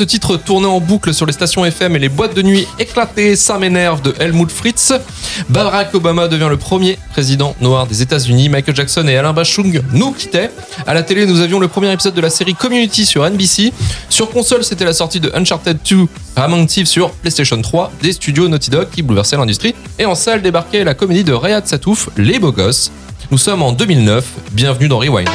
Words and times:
ce 0.00 0.04
titre 0.04 0.38
tournait 0.38 0.66
en 0.66 0.80
boucle 0.80 1.12
sur 1.12 1.26
les 1.26 1.32
stations 1.34 1.62
FM 1.62 1.94
et 1.94 1.98
les 1.98 2.08
boîtes 2.08 2.34
de 2.34 2.40
nuit 2.40 2.66
éclatées, 2.78 3.36
ça 3.36 3.58
m'énerve 3.58 4.00
de 4.00 4.14
Helmut 4.18 4.50
Fritz, 4.50 4.94
Barack 5.50 5.94
Obama 5.94 6.26
devient 6.26 6.46
le 6.48 6.56
premier 6.56 6.98
président 7.10 7.54
noir 7.60 7.86
des 7.86 8.00
États-Unis. 8.00 8.48
Michael 8.48 8.74
Jackson 8.74 9.06
et 9.08 9.18
Alain 9.18 9.34
Bachung 9.34 9.82
nous 9.92 10.12
quittaient. 10.12 10.50
À 10.86 10.94
la 10.94 11.02
télé, 11.02 11.26
nous 11.26 11.40
avions 11.40 11.58
le 11.58 11.68
premier 11.68 11.92
épisode 11.92 12.14
de 12.14 12.20
la 12.22 12.30
série 12.30 12.54
Community 12.54 13.04
sur 13.04 13.28
NBC. 13.28 13.74
Sur 14.08 14.30
console, 14.30 14.64
c'était 14.64 14.86
la 14.86 14.94
sortie 14.94 15.20
de 15.20 15.30
Uncharted 15.34 15.76
2 15.86 16.06
Among 16.36 16.66
Thieves 16.66 16.86
sur 16.86 17.10
PlayStation 17.10 17.60
3 17.60 17.92
des 18.00 18.12
studios 18.12 18.48
Naughty 18.48 18.70
Dog 18.70 18.88
qui 18.90 19.02
bouleversaient 19.02 19.36
l'industrie. 19.36 19.74
Et 19.98 20.06
en 20.06 20.14
salle 20.14 20.40
débarquait 20.40 20.82
la 20.82 20.94
comédie 20.94 21.24
de 21.24 21.34
Rayad 21.34 21.66
Satouf, 21.66 22.08
Les 22.16 22.38
Beaux 22.38 22.52
Gosses. 22.52 22.90
Nous 23.30 23.36
sommes 23.36 23.60
en 23.60 23.72
2009. 23.72 24.24
Bienvenue 24.52 24.88
dans 24.88 24.98
Rewind. 24.98 25.28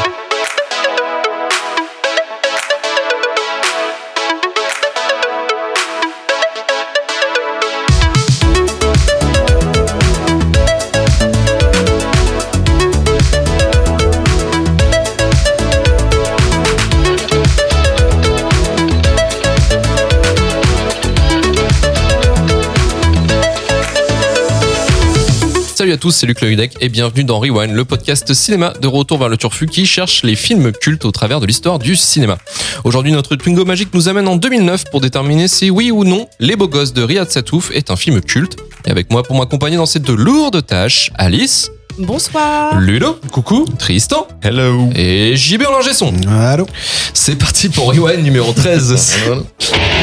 Salut 25.85 25.93
à 25.93 25.97
tous, 25.97 26.09
c'est 26.09 26.25
Luc 26.25 26.41
Leudec 26.41 26.77
et 26.81 26.89
bienvenue 26.89 27.23
dans 27.23 27.37
Rewind, 27.37 27.71
le 27.71 27.85
podcast 27.85 28.33
cinéma 28.33 28.73
de 28.81 28.87
retour 28.87 29.19
vers 29.19 29.29
le 29.29 29.37
turfu 29.37 29.67
qui 29.67 29.85
cherche 29.85 30.23
les 30.23 30.35
films 30.35 30.71
cultes 30.71 31.05
au 31.05 31.11
travers 31.11 31.39
de 31.39 31.45
l'histoire 31.45 31.77
du 31.77 31.95
cinéma. 31.95 32.39
Aujourd'hui, 32.85 33.11
notre 33.11 33.35
Twingo 33.35 33.65
magique 33.65 33.93
nous 33.93 34.09
amène 34.09 34.27
en 34.27 34.35
2009 34.35 34.85
pour 34.89 34.99
déterminer 34.99 35.47
si 35.47 35.69
oui 35.69 35.91
ou 35.91 36.03
non 36.03 36.27
Les 36.39 36.55
Beaux 36.55 36.67
Gosses 36.67 36.91
de 36.91 37.03
Riyad 37.03 37.29
Satouf 37.29 37.69
est 37.69 37.91
un 37.91 37.95
film 37.97 38.19
culte. 38.21 38.57
Et 38.87 38.89
avec 38.89 39.11
moi 39.11 39.21
pour 39.21 39.37
m'accompagner 39.37 39.77
dans 39.77 39.85
cette 39.85 40.09
lourde 40.09 40.65
tâche, 40.65 41.11
Alice, 41.19 41.69
Bonsoir. 41.99 42.79
Ludo, 42.79 43.19
coucou, 43.31 43.65
Tristan, 43.77 44.27
Hello. 44.41 44.89
et 44.95 45.35
JB 45.35 45.65
en. 45.67 46.29
Allô. 46.31 46.65
C'est 47.13 47.35
parti 47.35 47.69
pour 47.69 47.93
Rewind 47.93 48.23
numéro 48.23 48.51
13. 48.53 49.17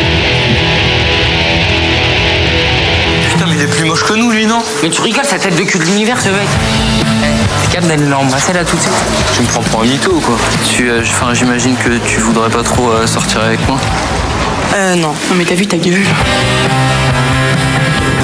il 3.62 3.68
est 3.68 3.70
plus 3.70 3.84
moche 3.84 4.02
que 4.04 4.14
nous, 4.14 4.30
lui, 4.30 4.46
non 4.46 4.58
Mais 4.82 4.90
tu 4.90 5.00
rigoles, 5.02 5.24
sa 5.24 5.38
tête 5.38 5.54
de 5.54 5.62
cul 5.62 5.78
de 5.78 5.84
l'univers, 5.84 6.20
ce 6.20 6.30
mec. 6.30 6.48
T'es 7.62 7.68
capable 7.76 7.88
d'aller 7.92 8.08
l'embrasser 8.08 8.52
là 8.52 8.64
tout 8.64 8.74
de 8.76 8.80
suite 8.80 8.92
Tu 9.34 9.42
me 9.42 9.46
prends 9.46 9.60
pour 9.62 9.82
un 9.82 9.84
mytho 9.84 10.10
ou 10.10 10.20
quoi 10.20 10.36
Tu, 10.68 10.90
euh, 10.90 11.00
enfin, 11.02 11.32
j'imagine 11.32 11.76
que 11.76 11.90
tu 12.04 12.18
voudrais 12.20 12.50
pas 12.50 12.64
trop 12.64 12.90
euh, 12.90 13.06
sortir 13.06 13.40
avec 13.40 13.60
moi. 13.68 13.78
Euh, 14.74 14.96
non. 14.96 15.08
Non, 15.08 15.36
mais 15.36 15.44
t'as 15.44 15.54
vu 15.54 15.66
ta 15.66 15.76
gueule 15.76 16.00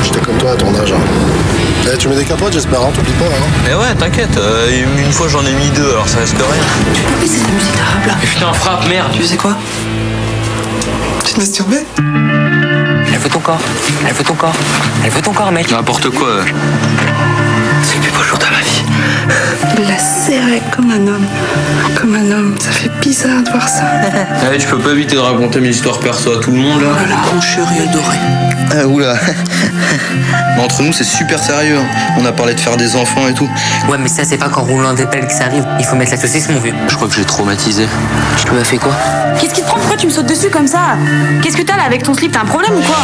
J'étais 0.02 0.20
comme 0.20 0.38
toi 0.38 0.52
à 0.52 0.56
ton 0.56 0.74
âge. 0.74 0.92
hein. 0.92 1.00
Eh, 1.92 1.96
tu 1.96 2.08
mets 2.08 2.16
des 2.16 2.24
capotes, 2.24 2.52
j'espère, 2.52 2.80
hein, 2.80 2.90
t'oublies 2.92 3.12
pas. 3.12 3.26
Hein. 3.26 3.46
Mais 3.64 3.74
ouais, 3.74 3.94
t'inquiète, 3.96 4.36
euh, 4.38 4.68
une 5.06 5.12
fois 5.12 5.28
j'en 5.28 5.44
ai 5.46 5.52
mis 5.52 5.70
deux, 5.70 5.90
alors 5.90 6.08
ça 6.08 6.18
reste 6.18 6.36
de 6.36 6.42
rien. 6.42 6.62
Mais 7.20 7.26
c'est 7.26 7.52
misérable. 7.52 8.20
Putain, 8.22 8.52
frappe, 8.52 8.88
merde. 8.88 9.12
Tu 9.12 9.24
sais 9.24 9.36
quoi? 9.36 9.56
Tu 11.24 11.34
te 11.34 11.38
masturbais? 11.38 11.84
Veut 13.28 13.34
ton 13.34 13.40
corps. 13.40 13.60
Elle 14.06 14.14
veut 14.14 14.24
ton 14.24 14.34
corps. 14.34 14.54
Elle 15.04 15.10
veut 15.10 15.22
ton 15.22 15.32
corps, 15.32 15.52
mec. 15.52 15.70
N'importe 15.70 16.08
quoi. 16.10 16.44
C'est 17.82 17.96
le 17.96 18.00
plus 18.02 18.10
beau 18.12 18.22
jour 18.22 18.38
de 18.38 18.44
ma 18.44 18.60
vie. 18.60 18.82
Il 19.78 19.88
la 19.88 19.98
serrait 19.98 20.62
comme 20.74 20.90
un 20.90 21.06
homme. 21.06 21.26
Comme 21.94 22.14
un 22.14 22.30
homme. 22.32 22.54
Ça 22.60 22.70
fait 22.70 22.90
bizarre 23.00 23.42
de 23.42 23.50
voir 23.50 23.68
ça. 23.68 23.82
Allez, 24.46 24.58
je 24.60 24.66
peux 24.66 24.78
pas 24.78 24.90
éviter 24.90 25.14
de 25.14 25.20
raconter 25.20 25.60
mes 25.60 25.68
histoires 25.70 25.98
perso 26.00 26.32
à 26.38 26.40
tout 26.40 26.50
le 26.50 26.58
monde, 26.58 26.82
là. 26.82 26.88
Voilà, 26.98 27.16
mon 27.32 27.40
chéri 27.40 27.88
adoré. 27.88 28.16
Ah, 28.72 28.86
oula. 28.86 29.14
Mais 30.56 30.62
entre 30.62 30.82
nous, 30.82 30.92
c'est 30.92 31.04
super 31.04 31.38
sérieux. 31.42 31.78
hein. 31.78 31.86
On 32.18 32.24
a 32.26 32.32
parlé 32.32 32.54
de 32.54 32.60
faire 32.60 32.76
des 32.76 32.96
enfants 32.96 33.26
et 33.28 33.34
tout. 33.34 33.48
Ouais, 33.88 33.96
mais 33.98 34.08
ça, 34.08 34.24
c'est 34.24 34.36
pas 34.36 34.48
qu'en 34.48 34.62
roulant 34.62 34.92
des 34.92 35.06
pelles 35.06 35.26
que 35.26 35.32
ça 35.32 35.44
arrive. 35.44 35.64
Il 35.78 35.84
faut 35.86 35.94
mettre 35.96 36.10
la 36.10 36.16
saucisse, 36.18 36.48
mon 36.48 36.58
vieux. 36.58 36.74
Je 36.88 36.94
crois 36.96 37.08
que 37.08 37.14
j'ai 37.14 37.24
traumatisé. 37.24 37.88
Tu 38.36 38.48
lui 38.52 38.58
as 38.60 38.64
fait 38.64 38.76
quoi? 38.76 38.92
Qu'est-ce 39.40 39.54
qui 39.54 39.62
te 39.62 39.66
prend? 39.66 39.78
Pourquoi 39.78 39.96
tu 39.96 40.06
me 40.06 40.10
sautes 40.10 40.26
dessus 40.28 40.50
comme 40.50 40.66
ça? 40.66 40.96
Qu'est-ce 41.42 41.56
que 41.56 41.62
t'as 41.62 41.76
là 41.76 41.84
avec 41.84 42.02
ton 42.02 42.12
slip? 42.12 42.32
T'as 42.32 42.40
un 42.40 42.44
problème 42.44 42.74
ou 42.74 42.80
quoi? 42.82 42.96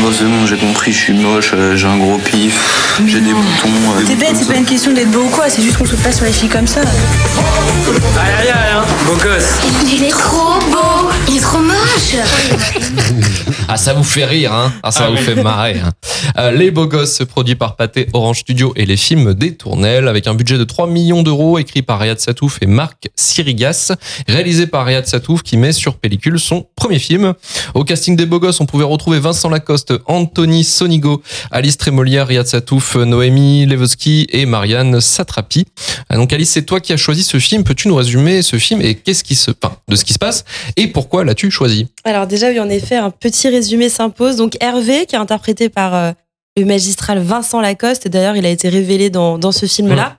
Bon, 0.00 0.08
c'est 0.12 0.24
bon, 0.24 0.46
j'ai 0.46 0.56
compris, 0.58 0.92
je 0.92 0.98
suis 0.98 1.12
moche, 1.14 1.52
euh, 1.54 1.74
j'ai 1.76 1.86
un 1.86 1.96
gros 1.96 2.18
pif, 2.18 2.77
j'ai 3.06 3.20
des 3.20 3.32
boutons. 3.32 3.68
euh, 3.96 4.04
T'es 4.06 4.14
bête, 4.16 4.34
c'est 4.38 4.46
pas 4.48 4.56
une 4.56 4.64
question 4.64 4.92
d'être 4.92 5.10
beau 5.10 5.20
ou 5.20 5.28
quoi, 5.28 5.48
c'est 5.48 5.62
juste 5.62 5.76
qu'on 5.78 5.84
saute 5.86 6.00
pas 6.02 6.12
sur 6.12 6.24
les 6.24 6.32
filles 6.32 6.48
comme 6.48 6.66
ça. 6.66 6.80
Allez, 6.80 8.32
allez, 8.40 8.48
allez, 8.50 8.72
hein. 8.76 8.84
Beau 9.06 9.14
gosse. 9.14 9.58
Il 9.86 10.04
est 10.04 10.08
trop 10.10 10.58
beau 10.70 11.08
Il 11.28 11.36
est 11.36 11.40
trop 11.40 11.58
moche 11.58 12.16
Ah, 13.70 13.76
ça 13.76 13.92
vous 13.92 14.02
fait 14.04 14.24
rire, 14.24 14.52
hein 14.54 14.72
Ah, 14.82 14.90
ça 14.90 15.10
vous 15.10 15.16
fait 15.18 15.42
marrer. 15.42 15.78
hein. 15.78 15.90
Euh, 16.38 16.50
les 16.52 16.70
Beaux 16.70 16.86
Gosses, 16.86 17.22
produit 17.28 17.54
par 17.54 17.76
Pathé 17.76 18.08
Orange 18.14 18.38
Studio 18.40 18.72
et 18.76 18.86
les 18.86 18.96
films 18.96 19.34
des 19.34 19.54
Tournelles, 19.56 20.08
avec 20.08 20.26
un 20.26 20.34
budget 20.34 20.56
de 20.56 20.64
3 20.64 20.86
millions 20.86 21.22
d'euros, 21.22 21.58
écrit 21.58 21.82
par 21.82 21.98
Riyad 22.00 22.18
Satouf 22.18 22.58
et 22.62 22.66
Marc 22.66 23.08
Sirigas, 23.14 23.92
réalisé 24.26 24.66
par 24.66 24.86
Riyad 24.86 25.06
Satouf, 25.06 25.42
qui 25.42 25.58
met 25.58 25.72
sur 25.72 25.96
pellicule 25.96 26.40
son 26.40 26.66
premier 26.76 26.98
film. 26.98 27.34
Au 27.74 27.84
casting 27.84 28.16
des 28.16 28.24
Beaux 28.24 28.40
Gosses, 28.40 28.60
on 28.60 28.66
pouvait 28.66 28.84
retrouver 28.84 29.20
Vincent 29.20 29.50
Lacoste, 29.50 29.92
Anthony 30.06 30.64
Sonigo, 30.64 31.22
Alice 31.50 31.76
Trémolière, 31.76 32.26
Riyad 32.26 32.46
Satouf, 32.46 32.96
Noémie 32.96 33.66
Levosky 33.66 34.26
et 34.30 34.46
Marianne 34.46 35.00
Satrapi. 35.00 35.66
Ah, 36.08 36.16
Donc 36.16 36.32
Alice, 36.32 36.50
c'est 36.50 36.62
toi 36.64 36.80
qui 36.80 36.94
as 36.94 36.96
choisi 36.96 37.22
ce 37.22 37.38
film. 37.38 37.64
Peux-tu 37.64 37.88
nous 37.88 37.96
résumer 37.96 38.40
ce 38.40 38.56
film 38.56 38.80
et 38.80 38.94
qu'est-ce 38.94 39.22
qui 39.24 39.34
se, 39.34 39.50
enfin, 39.62 39.76
de 39.88 39.94
ce 39.96 40.04
qui 40.06 40.14
se 40.14 40.18
passe 40.18 40.44
et 40.76 40.86
pourquoi 40.86 41.24
l'as-tu 41.24 41.50
choisi? 41.50 41.88
Alors 42.08 42.26
déjà, 42.26 42.48
oui, 42.48 42.58
en 42.58 42.70
effet, 42.70 42.96
un 42.96 43.10
petit 43.10 43.48
résumé 43.48 43.90
s'impose. 43.90 44.36
Donc 44.36 44.56
Hervé, 44.60 45.04
qui 45.04 45.14
est 45.14 45.18
interprété 45.18 45.68
par 45.68 45.94
euh, 45.94 46.12
le 46.56 46.64
magistral 46.64 47.18
Vincent 47.18 47.60
Lacoste, 47.60 48.06
et 48.06 48.08
d'ailleurs, 48.08 48.34
il 48.34 48.46
a 48.46 48.48
été 48.48 48.70
révélé 48.70 49.10
dans, 49.10 49.36
dans 49.36 49.52
ce 49.52 49.66
film-là. 49.66 50.16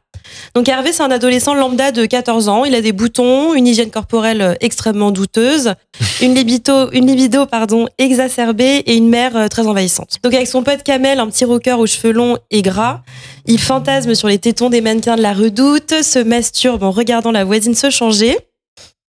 Donc 0.54 0.70
Hervé, 0.70 0.92
c'est 0.92 1.02
un 1.02 1.10
adolescent 1.10 1.56
lambda 1.56 1.92
de 1.92 2.06
14 2.06 2.48
ans. 2.48 2.64
Il 2.64 2.76
a 2.76 2.82
des 2.82 2.92
boutons, 2.92 3.56
une 3.56 3.66
hygiène 3.66 3.90
corporelle 3.90 4.42
euh, 4.42 4.54
extrêmement 4.60 5.10
douteuse, 5.10 5.74
une 6.22 6.36
libido, 6.36 6.92
une 6.92 7.08
libido 7.08 7.48
pardon, 7.48 7.88
exacerbée 7.98 8.84
et 8.86 8.96
une 8.96 9.10
mère 9.10 9.36
euh, 9.36 9.48
très 9.48 9.66
envahissante. 9.66 10.18
Donc 10.24 10.36
avec 10.36 10.48
son 10.48 10.62
pote 10.62 10.84
Kamel, 10.84 11.20
un 11.20 11.28
petit 11.28 11.46
rocker 11.46 11.80
aux 11.80 11.88
cheveux 11.88 12.14
longs 12.14 12.38
et 12.52 12.62
gras, 12.62 13.02
il 13.48 13.60
fantasme 13.60 14.14
sur 14.14 14.28
les 14.28 14.38
tétons 14.38 14.70
des 14.70 14.82
mannequins 14.82 15.16
de 15.16 15.24
la 15.24 15.34
redoute, 15.34 16.04
se 16.04 16.20
masturbe 16.20 16.84
en 16.84 16.92
regardant 16.92 17.32
la 17.32 17.44
voisine 17.44 17.74
se 17.74 17.90
changer. 17.90 18.38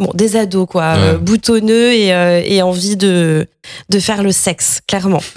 Bon, 0.00 0.10
des 0.14 0.36
ados, 0.36 0.66
quoi, 0.70 0.92
Ouais. 0.92 0.98
euh, 1.14 1.18
boutonneux 1.18 1.92
et, 1.92 2.12
euh, 2.14 2.40
et 2.44 2.62
envie 2.62 2.96
de, 2.96 3.46
de 3.90 3.98
faire 3.98 4.22
le 4.22 4.32
sexe, 4.32 4.80
clairement. 4.86 5.20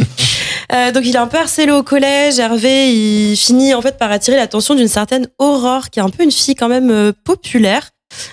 Euh, 0.73 0.93
donc 0.93 1.03
il 1.05 1.13
est 1.15 1.19
un 1.19 1.27
peu 1.27 1.37
harcelé 1.37 1.69
au 1.73 1.83
collège. 1.83 2.39
Hervé, 2.39 2.93
il 2.93 3.35
finit 3.35 3.73
en 3.73 3.81
fait 3.81 3.97
par 3.97 4.09
attirer 4.09 4.37
l'attention 4.37 4.73
d'une 4.73 4.87
certaine 4.87 5.27
Aurore, 5.37 5.89
qui 5.89 5.99
est 5.99 6.01
un 6.01 6.09
peu 6.09 6.23
une 6.23 6.31
fille 6.31 6.55
quand 6.55 6.69
même 6.69 6.89
euh, 6.91 7.11
populaire 7.25 7.89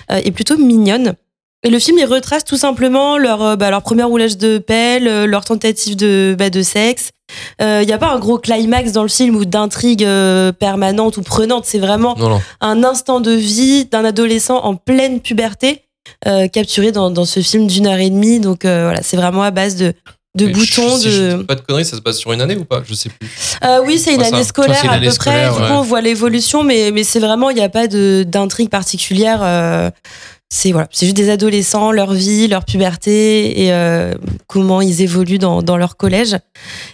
euh, 0.09 0.21
et 0.23 0.31
plutôt 0.31 0.55
mignonne. 0.55 1.15
Et 1.63 1.69
le 1.69 1.77
film, 1.79 1.97
il 1.97 2.05
retrace 2.05 2.45
tout 2.45 2.55
simplement 2.55 3.17
leur, 3.17 3.41
euh, 3.43 3.55
bah, 3.57 3.69
leur 3.71 3.81
premier 3.81 4.03
roulage 4.03 4.37
de 4.37 4.57
pelle, 4.57 5.09
euh, 5.09 5.25
leur 5.27 5.43
tentative 5.43 5.97
de, 5.97 6.33
bah, 6.39 6.49
de 6.49 6.61
sexe. 6.61 7.09
Il 7.59 7.85
n'y 7.85 7.91
a 7.91 7.97
pas 7.97 8.11
un 8.13 8.19
gros 8.19 8.37
climax 8.37 8.93
dans 8.93 9.03
le 9.03 9.09
film 9.09 9.35
ou 9.35 9.43
d'intrigue 9.43 10.05
euh, 10.05 10.53
permanente 10.53 11.17
ou 11.17 11.21
prenante. 11.23 11.65
C'est 11.65 11.79
vraiment 11.79 12.15
Non, 12.17 12.29
non. 12.29 12.41
un 12.61 12.85
instant 12.85 13.19
de 13.19 13.31
vie 13.31 13.83
d'un 13.83 14.05
adolescent 14.05 14.59
en 14.63 14.75
pleine 14.75 15.19
puberté 15.19 15.71
euh, 15.71 15.75
capturé 16.51 16.91
dans, 16.91 17.09
dans 17.09 17.25
ce 17.25 17.39
film 17.41 17.67
d'une 17.67 17.87
heure 17.87 17.99
et 17.99 18.09
demie. 18.09 18.39
Donc 18.39 18.65
euh, 18.65 18.83
voilà, 18.85 19.01
c'est 19.03 19.17
vraiment 19.17 19.43
à 19.43 19.51
base 19.51 19.75
de, 19.75 19.93
de 20.35 20.45
Mais 20.45 20.51
boutons. 20.51 20.95
je- 20.97 21.01
si 21.01 21.11
je 21.11 21.21
de... 21.33 21.37
dis 21.39 21.43
pas 21.45 21.55
de 21.55 21.61
conneries, 21.61 21.85
ça 21.85 21.97
se 21.97 22.01
passe 22.01 22.17
sur 22.17 22.31
une 22.33 22.41
année 22.41 22.55
ou 22.55 22.65
pas? 22.65 22.81
Je 22.87 22.93
sais 22.93 23.09
plus. 23.09 23.29
Euh, 23.63 23.81
oui, 23.85 23.97
c'est 23.97 24.13
une 24.15 24.21
année 24.23 24.43
scolaire 24.43 24.91
à 24.91 24.99
peu 24.99 25.11
près. 25.17 25.45
Du 25.49 25.55
coup, 25.55 25.61
on 25.71 25.81
voit 25.81 26.01
l'évolution, 26.01 26.63
mais, 26.63 26.91
mais 26.91 27.03
c'est 27.03 27.19
vraiment, 27.19 27.49
il 27.49 27.55
n'y 27.55 27.63
a 27.63 27.69
pas 27.69 27.87
de- 27.87 28.23
d'intrigue 28.27 28.69
particulière. 28.69 29.39
euh, 29.41 29.89
c'est 30.51 30.71
voilà, 30.71 30.87
c'est 30.91 31.05
juste 31.05 31.15
des 31.15 31.29
adolescents, 31.29 31.91
leur 31.91 32.11
vie, 32.13 32.47
leur 32.47 32.65
puberté 32.65 33.61
et 33.65 33.71
euh, 33.71 34.15
comment 34.47 34.81
ils 34.81 35.03
évoluent 35.03 35.37
dans, 35.37 35.61
dans 35.61 35.77
leur 35.77 35.95
collège. 35.95 36.35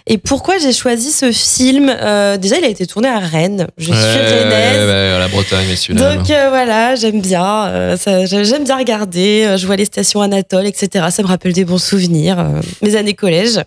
Et 0.06 0.18
pourquoi 0.18 0.58
j'ai 0.58 0.72
choisi 0.74 1.10
ce 1.10 1.32
film 1.32 1.88
Euh, 1.88 2.36
Déjà, 2.36 2.58
il 2.58 2.64
a 2.64 2.68
été 2.68 2.86
tourné 2.86 3.08
à 3.08 3.18
Rennes. 3.18 3.66
Je 3.78 3.84
suis 3.84 3.92
rennaise. 3.92 4.76
Ouais, 4.86 4.86
ouais, 4.86 5.18
la 5.18 5.28
Bretagne, 5.28 5.66
messieurs. 5.68 5.94
Donc 5.94 6.28
euh, 6.30 6.48
voilà, 6.50 6.96
j'aime 6.96 7.22
bien, 7.22 7.66
euh, 7.68 7.96
j'aime 8.26 8.64
bien 8.64 8.76
regarder. 8.76 9.44
euh, 9.46 9.56
Je 9.56 9.66
vois 9.66 9.76
les 9.76 9.86
stations 9.86 10.20
Anatole, 10.20 10.66
etc. 10.66 11.06
Ça 11.10 11.22
me 11.22 11.28
rappelle 11.28 11.54
des 11.54 11.64
bons 11.64 11.78
souvenirs, 11.78 12.36
mes 12.82 12.94
années 12.94 13.14
collège. 13.14 13.58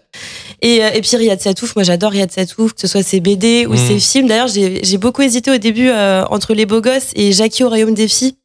Et, 0.61 0.81
et 0.93 1.01
puis 1.01 1.15
Riyad 1.17 1.41
Satouf, 1.41 1.75
moi 1.75 1.83
j'adore 1.83 2.11
Riyad 2.11 2.31
Satouf, 2.31 2.73
que 2.73 2.81
ce 2.81 2.87
soit 2.87 3.01
ses 3.01 3.19
BD 3.21 3.65
ou 3.65 3.73
Mm. 3.73 3.77
ses 3.77 3.99
films. 3.99 4.27
D'ailleurs, 4.27 4.47
j'ai 4.49 4.81
j'ai 4.83 4.97
beaucoup 4.97 5.23
hésité 5.23 5.49
au 5.49 5.57
début 5.57 5.89
euh, 5.89 6.23
entre 6.29 6.53
Les 6.53 6.65
Beaux 6.67 6.81
Gosses 6.81 7.11
et 7.15 7.31
Jackie 7.31 7.63
au 7.63 7.69
Royaume 7.69 7.93
des 7.95 8.07
Filles. 8.07 8.35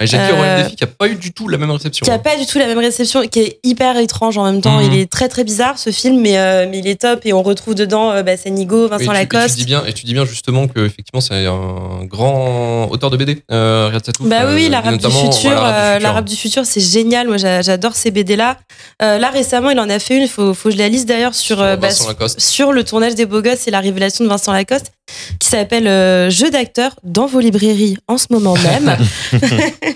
Et 0.00 0.06
Jackie 0.06 0.32
Euh, 0.34 0.62
qui 0.64 0.82
a 0.84 0.86
pas 0.88 1.06
eu 1.08 1.14
du 1.14 1.32
tout 1.32 1.48
la 1.48 1.56
même 1.58 1.70
réception. 1.70 2.04
qui 2.04 2.10
a 2.10 2.18
pas 2.18 2.36
du 2.36 2.46
tout 2.46 2.58
la 2.58 2.66
même 2.66 2.78
réception, 2.78 3.22
qui 3.28 3.38
est 3.40 3.60
hyper 3.62 3.96
étrange 3.96 4.36
en 4.38 4.44
même 4.44 4.60
temps. 4.60 4.80
Mhm. 4.80 4.92
Il 4.92 4.98
est 4.98 5.10
très 5.10 5.28
très 5.28 5.44
bizarre 5.44 5.78
ce 5.78 5.90
film, 5.90 6.20
mais, 6.20 6.36
euh, 6.38 6.66
mais 6.70 6.78
il 6.80 6.86
est 6.88 7.00
top 7.00 7.20
et 7.24 7.32
on 7.32 7.42
retrouve 7.42 7.74
dedans 7.74 8.10
euh, 8.10 8.22
bah, 8.22 8.32
Et 8.32 8.36
Vincent 8.36 8.52
tu, 8.54 9.02
et 9.02 9.06
tu 9.06 9.12
Lacoste. 9.12 9.56
dis 9.56 9.64
bien, 9.64 9.84
et 9.86 9.92
tu 9.92 10.04
dis 10.04 10.12
bien 10.12 10.24
justement 10.24 10.66
que 10.68 10.80
effectivement 10.84 11.20
c'est 11.20 11.46
un 11.46 12.04
grand 12.04 12.88
auteur 12.90 13.10
de 13.10 13.16
BD, 13.16 13.42
euh, 13.52 13.86
Riyad 13.88 14.04
Satouf. 14.04 14.26
Bah 14.28 14.42
oui, 14.52 14.66
euh, 14.66 14.68
l'arabe 14.70 14.96
du 14.96 15.06
futur, 15.10 15.50
voilà, 15.52 15.98
l'arabe 16.00 16.24
du 16.28 16.36
futur, 16.36 16.64
c'est 16.66 16.80
génial. 16.80 17.28
Moi, 17.28 17.36
j'a- 17.36 17.62
j'adore 17.62 17.94
ces 17.94 18.10
BD 18.10 18.36
là. 18.36 18.58
Là 19.00 19.30
récemment, 19.30 19.70
il 19.70 19.78
en 19.80 19.88
a 19.88 19.98
fait 19.98 20.16
une. 20.16 20.28
Faut, 20.28 20.54
faut 20.54 20.68
que 20.70 20.74
je 20.74 20.78
la 20.78 20.88
lise 20.88 21.06
d'ailleurs 21.06 21.34
sur, 21.34 21.60
euh, 21.62 21.76
bah, 21.76 21.88
Lacoste. 22.08 22.40
sur 22.40 22.72
le 22.72 22.82
tournage 22.84 23.14
des 23.14 23.26
Beaux 23.26 23.42
Gosses 23.42 23.66
et 23.68 23.70
la 23.70 23.80
révélation 23.80 24.24
de 24.24 24.28
Vincent 24.28 24.52
Lacoste, 24.52 24.92
qui 25.38 25.48
s'appelle 25.48 26.30
Jeu 26.30 26.50
d'acteur 26.50 26.96
dans 27.04 27.26
vos 27.26 27.40
librairies 27.40 27.96
en 28.08 28.18
ce 28.18 28.26
moment 28.30 28.54
même. 28.54 28.96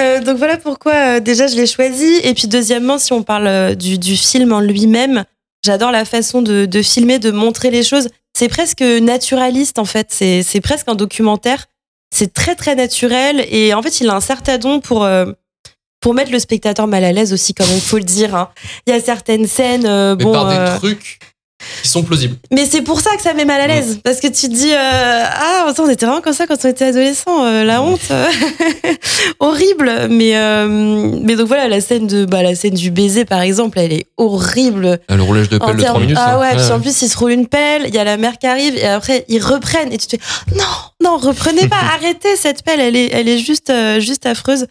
Euh, 0.00 0.20
donc 0.20 0.38
voilà 0.38 0.56
pourquoi 0.56 0.94
euh, 0.94 1.20
déjà 1.20 1.46
je 1.46 1.54
l'ai 1.54 1.66
choisi. 1.66 2.14
Et 2.24 2.32
puis 2.32 2.48
deuxièmement, 2.48 2.96
si 2.98 3.12
on 3.12 3.22
parle 3.22 3.46
euh, 3.46 3.74
du, 3.74 3.98
du 3.98 4.16
film 4.16 4.52
en 4.52 4.60
lui-même, 4.60 5.24
j'adore 5.64 5.90
la 5.92 6.06
façon 6.06 6.40
de, 6.40 6.64
de 6.64 6.82
filmer, 6.82 7.18
de 7.18 7.30
montrer 7.30 7.70
les 7.70 7.82
choses. 7.82 8.08
C'est 8.36 8.48
presque 8.48 8.80
naturaliste 8.80 9.78
en 9.78 9.84
fait. 9.84 10.06
C'est 10.10 10.42
c'est 10.42 10.62
presque 10.62 10.88
un 10.88 10.94
documentaire. 10.94 11.66
C'est 12.12 12.32
très 12.32 12.54
très 12.54 12.74
naturel 12.74 13.46
et 13.50 13.74
en 13.74 13.82
fait 13.82 14.00
il 14.00 14.08
a 14.08 14.14
un 14.16 14.20
certain 14.20 14.56
don 14.56 14.80
pour 14.80 15.04
euh, 15.04 15.26
pour 16.00 16.14
mettre 16.14 16.32
le 16.32 16.38
spectateur 16.38 16.86
mal 16.88 17.04
à 17.04 17.12
l'aise 17.12 17.32
aussi, 17.32 17.52
quand 17.54 17.66
même, 17.66 17.78
faut 17.78 17.98
le 17.98 18.02
dire. 18.04 18.34
hein. 18.34 18.48
Il 18.86 18.92
y 18.92 18.96
a 18.96 19.00
certaines 19.00 19.46
scènes, 19.46 19.86
euh, 19.86 20.16
bon, 20.16 20.32
par 20.32 20.48
des 20.48 20.56
euh, 20.56 20.78
trucs 20.78 21.20
qui 21.82 21.88
sont 21.88 22.02
plausibles. 22.02 22.36
mais 22.50 22.66
c'est 22.66 22.82
pour 22.82 23.00
ça 23.00 23.14
que 23.16 23.22
ça 23.22 23.34
met 23.34 23.44
mal 23.44 23.60
à 23.60 23.66
l'aise. 23.66 24.00
Parce 24.04 24.20
que 24.20 24.26
tu 24.28 24.48
te 24.48 24.54
dis, 24.54 24.72
euh, 24.72 24.76
ah, 24.76 25.66
attends, 25.68 25.84
on 25.84 25.88
était 25.90 26.06
vraiment 26.06 26.20
comme 26.20 26.32
ça 26.32 26.46
quand 26.46 26.56
on 26.64 26.68
était 26.68 26.86
adolescent, 26.86 27.44
euh, 27.44 27.64
la 27.64 27.82
honte. 27.82 28.00
euh, 28.10 28.26
horrible. 29.40 30.08
Mais, 30.10 30.36
euh, 30.36 30.66
mais 31.22 31.36
donc 31.36 31.48
voilà, 31.48 31.68
la 31.68 31.80
scène, 31.80 32.06
de, 32.06 32.24
bah, 32.24 32.42
la 32.42 32.54
scène 32.54 32.74
du 32.74 32.90
baiser, 32.90 33.24
par 33.24 33.40
exemple, 33.40 33.78
elle 33.78 33.92
est 33.92 34.06
horrible. 34.16 34.98
Le 35.08 35.22
roulage 35.22 35.48
de 35.48 35.58
pelle 35.58 35.76
de 35.76 35.82
3 35.82 35.92
termes- 35.92 36.00
minutes. 36.02 36.16
Ah 36.20 36.38
ouais, 36.38 36.54
puis 36.56 36.70
en 36.72 36.80
plus, 36.80 37.02
ils 37.02 37.08
se 37.08 37.16
roulent 37.18 37.32
une 37.32 37.46
pelle, 37.46 37.84
il 37.88 37.94
y 37.94 37.98
a 37.98 38.04
la 38.04 38.16
mère 38.16 38.38
qui 38.38 38.46
arrive, 38.46 38.76
et 38.76 38.86
après, 38.86 39.24
ils 39.28 39.42
reprennent. 39.42 39.92
Et 39.92 39.98
tu 39.98 40.06
te 40.06 40.16
fais, 40.16 40.56
non, 40.56 40.64
non, 41.02 41.16
reprenez 41.18 41.68
pas, 41.68 41.76
arrêtez 41.94 42.36
cette 42.36 42.62
pelle, 42.62 42.80
elle 42.80 42.96
est, 42.96 43.10
elle 43.12 43.28
est 43.28 43.38
juste, 43.38 43.72
juste 44.00 44.26
affreuse. 44.26 44.66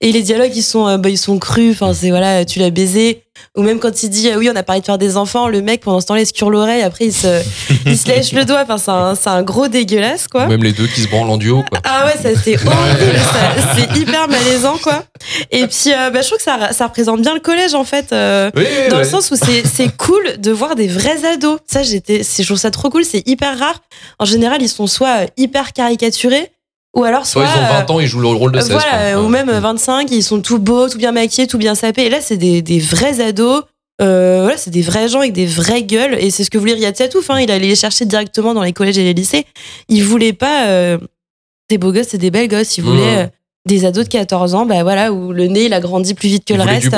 Et 0.00 0.12
les 0.12 0.22
dialogues, 0.22 0.54
ils 0.54 0.62
sont, 0.62 0.98
bah, 0.98 1.08
ils 1.08 1.18
sont 1.18 1.38
crus, 1.38 1.72
enfin, 1.72 1.92
c'est 1.94 2.10
voilà, 2.10 2.44
tu 2.44 2.58
l'as 2.58 2.70
baisé. 2.70 3.22
Ou 3.56 3.62
même 3.62 3.78
quand 3.78 4.02
il 4.02 4.10
dit, 4.10 4.30
ah 4.30 4.36
oui, 4.38 4.50
on 4.52 4.56
a 4.56 4.62
parlé 4.62 4.80
de 4.80 4.86
faire 4.86 4.98
des 4.98 5.16
enfants, 5.16 5.48
le 5.48 5.62
mec, 5.62 5.80
pendant 5.82 6.00
ce 6.00 6.06
temps-là, 6.06 6.20
il 6.20 6.26
se 6.26 6.32
cure 6.32 6.50
l'oreille, 6.50 6.82
après, 6.82 7.06
il 7.06 7.12
se, 7.12 7.42
il 7.86 7.96
se 7.96 8.06
lèche 8.08 8.32
le 8.32 8.44
doigt. 8.44 8.62
Enfin, 8.62 8.78
c'est 8.78 8.90
un, 8.90 9.14
c'est 9.14 9.28
un 9.30 9.42
gros 9.42 9.68
dégueulasse, 9.68 10.28
quoi. 10.28 10.44
Ou 10.44 10.48
Même 10.48 10.62
les 10.62 10.72
deux 10.72 10.86
qui 10.86 11.00
se 11.00 11.08
branlent 11.08 11.30
en 11.30 11.36
duo, 11.38 11.62
quoi. 11.70 11.80
Ah 11.84 12.06
ouais, 12.06 12.12
ça 12.22 12.40
c'est 12.42 12.56
horrible, 12.56 13.18
ça, 13.18 13.74
c'est 13.76 13.98
hyper 14.00 14.28
malaisant 14.28 14.76
quoi. 14.82 15.04
Et 15.50 15.66
puis 15.66 15.92
euh, 15.92 16.10
bah, 16.10 16.20
je 16.22 16.26
trouve 16.26 16.38
que 16.38 16.44
ça, 16.44 16.72
ça 16.72 16.86
représente 16.86 17.20
bien 17.22 17.34
le 17.34 17.40
collège 17.40 17.74
en 17.74 17.84
fait, 17.84 18.12
euh, 18.12 18.50
Oui, 18.56 18.64
dans 18.90 18.98
le 18.98 19.04
sens 19.04 19.30
où 19.30 19.36
c'est 19.36 19.66
c'est 19.66 19.88
cool 19.96 20.36
de 20.38 20.50
voir 20.50 20.74
des 20.74 20.86
vrais 20.88 21.24
ados. 21.24 21.58
Ça 21.66 21.82
j'étais, 21.82 22.22
c'est- 22.22 22.42
je 22.42 22.48
trouve 22.48 22.58
ça 22.58 22.70
trop 22.70 22.90
cool, 22.90 23.04
c'est 23.04 23.22
hyper 23.26 23.58
rare. 23.58 23.80
En 24.18 24.24
général 24.24 24.62
ils 24.62 24.68
sont 24.68 24.86
soit 24.86 25.22
euh, 25.22 25.26
hyper 25.36 25.72
caricaturés 25.72 26.50
ou 26.96 27.04
alors 27.04 27.26
soit, 27.26 27.46
Soit 27.46 27.54
ils 27.56 27.64
ont 27.64 27.78
20 27.78 27.90
ans, 27.90 28.00
ils 28.00 28.06
jouent 28.08 28.20
le 28.20 28.26
rôle 28.28 28.50
de 28.52 28.58
euh, 28.58 28.62
16. 28.62 28.72
voilà, 28.72 29.20
ou 29.20 29.28
même 29.28 29.48
euh, 29.48 29.60
25, 29.60 30.10
ils 30.10 30.22
sont 30.22 30.40
tout 30.40 30.58
beaux, 30.58 30.88
tout 30.88 30.98
bien 30.98 31.12
maquillés, 31.12 31.46
tout 31.46 31.58
bien 31.58 31.74
sapés. 31.76 32.06
Et 32.06 32.10
là 32.10 32.18
c'est 32.20 32.36
des, 32.38 32.62
des 32.62 32.78
vrais 32.80 33.20
ados. 33.20 33.62
Euh, 34.02 34.40
voilà, 34.42 34.58
c'est 34.58 34.70
des 34.70 34.82
vrais 34.82 35.08
gens 35.08 35.20
avec 35.20 35.32
des 35.32 35.46
vraies 35.46 35.82
gueules 35.82 36.16
et 36.20 36.30
c'est 36.30 36.44
ce 36.44 36.50
que 36.50 36.58
voulait 36.58 36.74
Riyad 36.74 36.94
Satouf. 36.96 37.30
Hein, 37.30 37.40
il 37.40 37.50
allait 37.50 37.68
les 37.68 37.76
chercher 37.76 38.04
directement 38.04 38.52
dans 38.52 38.62
les 38.62 38.72
collèges 38.74 38.98
et 38.98 39.04
les 39.04 39.14
lycées. 39.14 39.46
Il 39.88 40.04
voulait 40.04 40.34
pas 40.34 40.66
euh, 40.66 40.98
des 41.70 41.78
beaux 41.78 41.92
gosses 41.92 42.12
et 42.12 42.18
des 42.18 42.30
belles 42.30 42.48
gosses. 42.48 42.76
Il 42.76 42.84
voulait 42.84 43.00
Mhm. 43.16 43.18
euh, 43.20 43.26
des 43.66 43.84
ados 43.84 44.04
de 44.04 44.08
14 44.10 44.54
ans, 44.54 44.64
bah 44.64 44.82
voilà, 44.84 45.12
où 45.12 45.32
le 45.32 45.46
nez 45.48 45.64
il 45.64 45.72
a 45.74 45.80
grandi 45.80 46.14
plus 46.14 46.28
vite 46.28 46.44
que 46.44 46.54
le 46.54 46.62
reste. 46.62 46.94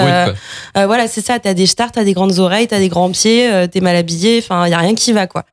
voilà, 0.75 1.09
c'est 1.09 1.25
ça. 1.25 1.39
T'as 1.39 1.55
des 1.55 1.67
stars, 1.67 1.93
t'as 1.93 2.05
des 2.05 2.13
grandes 2.13 2.39
oreilles, 2.41 2.67
t'as 2.67 2.79
des 2.79 2.89
grands 2.91 3.11
pieds, 3.11 3.49
t'es 3.73 3.81
mal 3.81 3.97
habillé. 3.97 4.41
Enfin, 4.43 4.69
y 4.69 4.75
a 4.75 4.79
rien 4.79 4.95
qui 4.95 5.13
va 5.13 5.27
quoi. 5.27 5.45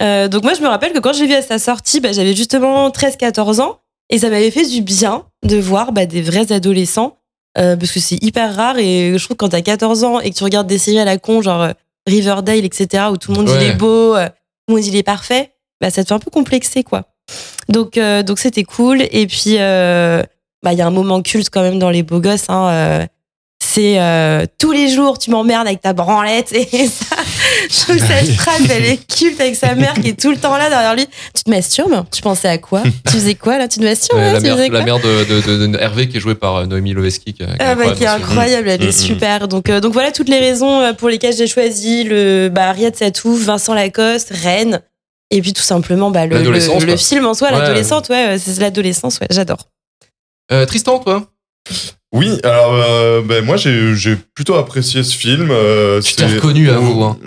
Euh, 0.00 0.28
donc 0.28 0.44
moi, 0.44 0.54
je 0.54 0.62
me 0.62 0.68
rappelle 0.68 0.92
que 0.92 0.98
quand 0.98 1.12
j'ai 1.12 1.26
vu 1.26 1.34
à 1.34 1.42
sa 1.42 1.58
sortie, 1.58 2.00
bah, 2.00 2.12
j'avais 2.12 2.34
justement 2.34 2.88
13-14 2.90 3.60
ans 3.60 3.80
et 4.08 4.18
ça 4.18 4.30
m'avait 4.30 4.50
fait 4.50 4.66
du 4.66 4.82
bien 4.82 5.24
de 5.44 5.56
voir 5.56 5.92
bah, 5.92 6.06
des 6.06 6.22
vrais 6.22 6.52
adolescents 6.52 7.18
euh, 7.58 7.76
parce 7.76 7.92
que 7.92 8.00
c'est 8.00 8.22
hyper 8.22 8.54
rare 8.54 8.78
et 8.78 9.12
je 9.16 9.24
trouve 9.24 9.36
que 9.36 9.44
quand 9.44 9.50
t'as 9.50 9.60
14 9.60 10.04
ans 10.04 10.20
et 10.20 10.30
que 10.30 10.36
tu 10.36 10.44
regardes 10.44 10.66
des 10.66 10.78
séries 10.78 11.00
à 11.00 11.04
la 11.04 11.18
con 11.18 11.42
genre 11.42 11.62
euh, 11.62 11.72
Riverdale, 12.06 12.64
etc., 12.64 13.04
où 13.12 13.16
tout 13.18 13.32
le 13.32 13.36
monde 13.36 13.46
dit 13.46 13.54
il 13.60 13.62
est 13.62 13.74
beau, 13.74 14.14
tout 14.16 14.20
le 14.68 14.74
monde 14.74 14.82
dit 14.82 14.88
il 14.88 14.96
est 14.96 15.02
parfait, 15.02 15.52
bah, 15.80 15.90
ça 15.90 16.02
te 16.02 16.08
fait 16.08 16.14
un 16.14 16.18
peu 16.18 16.30
complexer 16.30 16.82
quoi. 16.82 17.04
Donc 17.68 18.00
donc 18.26 18.38
c'était 18.38 18.64
cool 18.64 19.02
et 19.02 19.26
puis 19.26 19.56
bah 19.58 20.72
il 20.72 20.78
y 20.78 20.80
a 20.80 20.86
un 20.86 20.90
moment 20.90 21.20
culte 21.20 21.50
quand 21.50 21.60
même 21.60 21.78
dans 21.78 21.90
les 21.90 22.02
beaux 22.02 22.20
gosses. 22.20 22.48
Hein, 22.48 23.06
c'est 23.72 24.00
euh, 24.00 24.46
tous 24.58 24.72
les 24.72 24.88
jours 24.88 25.18
tu 25.18 25.30
m'emmerdes 25.30 25.66
avec 25.66 25.80
ta 25.80 25.92
branlette 25.92 26.52
et 26.52 26.64
ça, 26.88 27.16
je 27.70 27.80
trouve 27.80 27.96
que 27.96 28.02
cette 28.06 28.30
phrase 28.32 28.62
elle 28.70 28.84
est 28.84 28.96
culte 29.14 29.40
avec 29.40 29.54
sa 29.54 29.74
mère 29.74 29.94
qui 29.94 30.08
est 30.08 30.20
tout 30.20 30.30
le 30.30 30.36
temps 30.36 30.56
là 30.56 30.68
derrière 30.68 30.94
lui. 30.96 31.06
Tu 31.34 31.44
te 31.44 31.50
masturbes? 31.50 32.04
Tu 32.12 32.20
pensais 32.22 32.48
à 32.48 32.58
quoi? 32.58 32.82
Tu 33.06 33.12
faisais 33.12 33.34
quoi 33.34 33.58
là? 33.58 33.68
Tu 33.68 33.78
te 33.78 33.84
masturbes 33.84 34.18
Ouais, 34.18 34.32
la, 34.32 34.38
Tu 34.38 34.44
mère, 34.44 34.56
faisais 34.56 34.68
la 34.68 34.76
quoi? 34.78 34.84
mère 34.84 34.98
de, 35.00 35.24
de, 35.24 35.40
de- 35.40 35.66
de 35.66 35.78
Hervé 35.78 36.08
qui 36.08 36.16
est 36.16 36.20
jouée 36.20 36.34
par 36.34 36.56
euh, 36.56 36.66
Noémie 36.66 36.92
Loveski. 36.94 37.32
Qui, 37.34 37.42
est 37.42 37.46
ah 37.60 37.74
bah, 37.74 37.92
qui 37.92 38.04
est 38.04 38.06
incroyable 38.08 38.68
elle 38.68 38.80
Mm, 38.80 38.84
est 38.84 38.88
mm. 38.88 38.92
super. 38.92 39.48
Donc, 39.48 39.68
euh, 39.70 39.80
donc 39.80 39.92
voilà 39.92 40.10
toutes 40.10 40.28
les 40.28 40.40
raisons 40.40 40.92
pour 40.94 41.08
lesquelles 41.08 41.36
j'ai 41.36 41.46
choisi 41.46 42.04
le 42.04 42.48
bah, 42.52 42.72
Riyad 42.72 42.96
Satouf, 42.96 43.40
Vincent 43.44 43.74
Lacoste, 43.74 44.32
Rennes, 44.42 44.80
et 45.30 45.40
puis 45.42 45.52
tout 45.52 45.62
simplement 45.62 46.10
bah, 46.10 46.26
le, 46.26 46.36
film 46.96 47.26
en 47.26 47.34
soi, 47.34 47.52
Ouais. 47.52 47.58
l'adolescente, 47.58 48.08
ouais, 48.08 48.36
c'est 48.38 48.58
l'adolescence, 48.60 49.20
ouais, 49.20 49.28
j'adore. 49.30 49.68
Euh, 50.50 50.66
Tristan, 50.66 50.98
toi? 50.98 51.26
Oui, 52.12 52.38
alors 52.42 52.74
euh, 52.74 53.22
ben, 53.22 53.44
moi 53.44 53.56
j'ai 53.56 53.94
j'ai 53.94 54.16
plutôt 54.34 54.54
apprécié 54.56 55.02
ce 55.04 55.16
film. 55.16 55.50
euh, 55.50 56.00
Tu 56.00 56.14
t'es 56.16 56.26
reconnu, 56.26 56.68
avoue, 56.70 57.04
hein. 57.04 57.18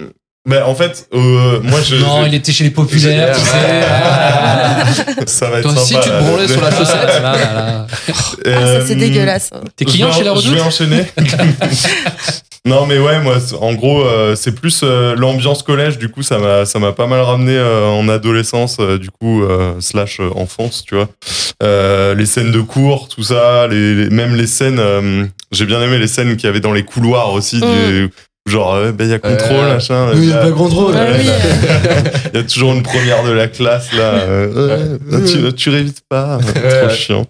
Mais 0.46 0.62
en 0.62 0.76
fait, 0.76 1.08
euh, 1.14 1.62
moi 1.64 1.80
je. 1.82 1.96
Non, 1.96 2.24
je- 2.24 2.28
il 2.28 2.34
était 2.36 2.52
chez 2.52 2.66
les 2.66 2.70
populaires, 2.70 3.34
tu 3.34 3.42
sais. 3.46 5.26
Ça 5.26 5.50
va 5.50 5.60
être 5.60 5.64
Toi 5.72 5.82
aussi, 5.82 5.94
sympa, 5.94 6.04
tu 6.04 6.10
te 6.10 6.20
branlais 6.24 6.48
sur 6.50 6.62
la 6.62 6.72
chaussette 6.78 7.08
Là, 7.08 7.22
là, 7.22 7.54
là. 7.54 7.88
Ah, 7.88 8.66
ça 8.66 8.86
c'est 8.86 8.94
Euh, 8.96 9.00
dégueulasse. 9.00 9.52
T'es 9.78 9.86
client 9.86 10.12
chez 10.12 10.24
la 10.26 10.34
en- 10.34 10.36
Je 10.36 10.50
vais 10.50 10.60
Redoute 10.60 10.68
enchaîner. 10.68 11.06
non, 12.66 12.86
mais 12.86 12.98
ouais, 13.00 13.20
moi, 13.22 13.36
en 13.62 13.74
gros, 13.74 14.02
euh, 14.04 14.36
c'est 14.36 14.54
plus 14.54 14.82
euh, 14.84 15.16
l'ambiance 15.16 15.64
collège. 15.64 15.98
Du 15.98 16.10
coup, 16.10 16.24
ça 16.24 16.38
m'a, 16.40 16.66
ça 16.66 16.80
m'a 16.80 16.92
pas 16.92 17.08
mal 17.08 17.22
ramené 17.22 17.56
euh, 17.56 17.88
en 17.88 18.08
adolescence, 18.10 18.78
euh, 18.80 18.98
du 18.98 19.10
coup, 19.12 19.44
euh, 19.44 19.76
slash 19.80 20.20
euh, 20.20 20.30
enfance, 20.36 20.84
tu 20.86 20.96
vois. 20.96 21.08
Euh, 21.62 22.16
les 22.16 22.26
scènes 22.26 22.52
de 22.52 22.62
cours, 22.62 23.08
tout 23.08 23.24
ça, 23.24 23.68
les, 23.68 23.96
les- 23.96 24.10
même 24.10 24.36
les 24.36 24.48
scènes. 24.48 24.80
euh, 24.80 25.26
j'ai 25.52 25.66
bien 25.66 25.82
aimé 25.82 25.98
les 26.00 26.08
scènes 26.08 26.36
qu'il 26.36 26.46
y 26.48 26.50
avait 26.50 26.60
dans 26.60 26.74
les 26.74 26.84
couloirs 26.84 27.32
aussi, 27.34 27.62
du- 27.62 28.10
genre, 28.46 28.76
euh, 28.76 28.92
ben, 28.92 29.06
il 29.06 29.12
y 29.12 29.14
a 29.14 29.20
contrôle, 29.20 29.66
Euh, 29.66 29.74
machin. 29.76 30.08
Oui, 30.14 30.20
il 30.24 30.30
y 30.30 30.34
a 30.34 30.38
pas 30.38 30.48
oui, 30.48 30.54
Il 32.34 32.38
y 32.40 32.40
a 32.40 32.44
toujours 32.44 32.74
une 32.74 32.84
première 32.84 33.24
de 33.24 33.32
la 33.32 33.48
classe 33.48 33.92
là. 33.94 34.02
euh, 34.14 34.98
euh, 35.12 35.26
tu, 35.50 35.54
tu 35.54 35.70
révises 35.70 36.02
pas, 36.10 36.40
trop 36.40 36.88
Ouais. 36.88 36.94
chiant. 36.96 37.26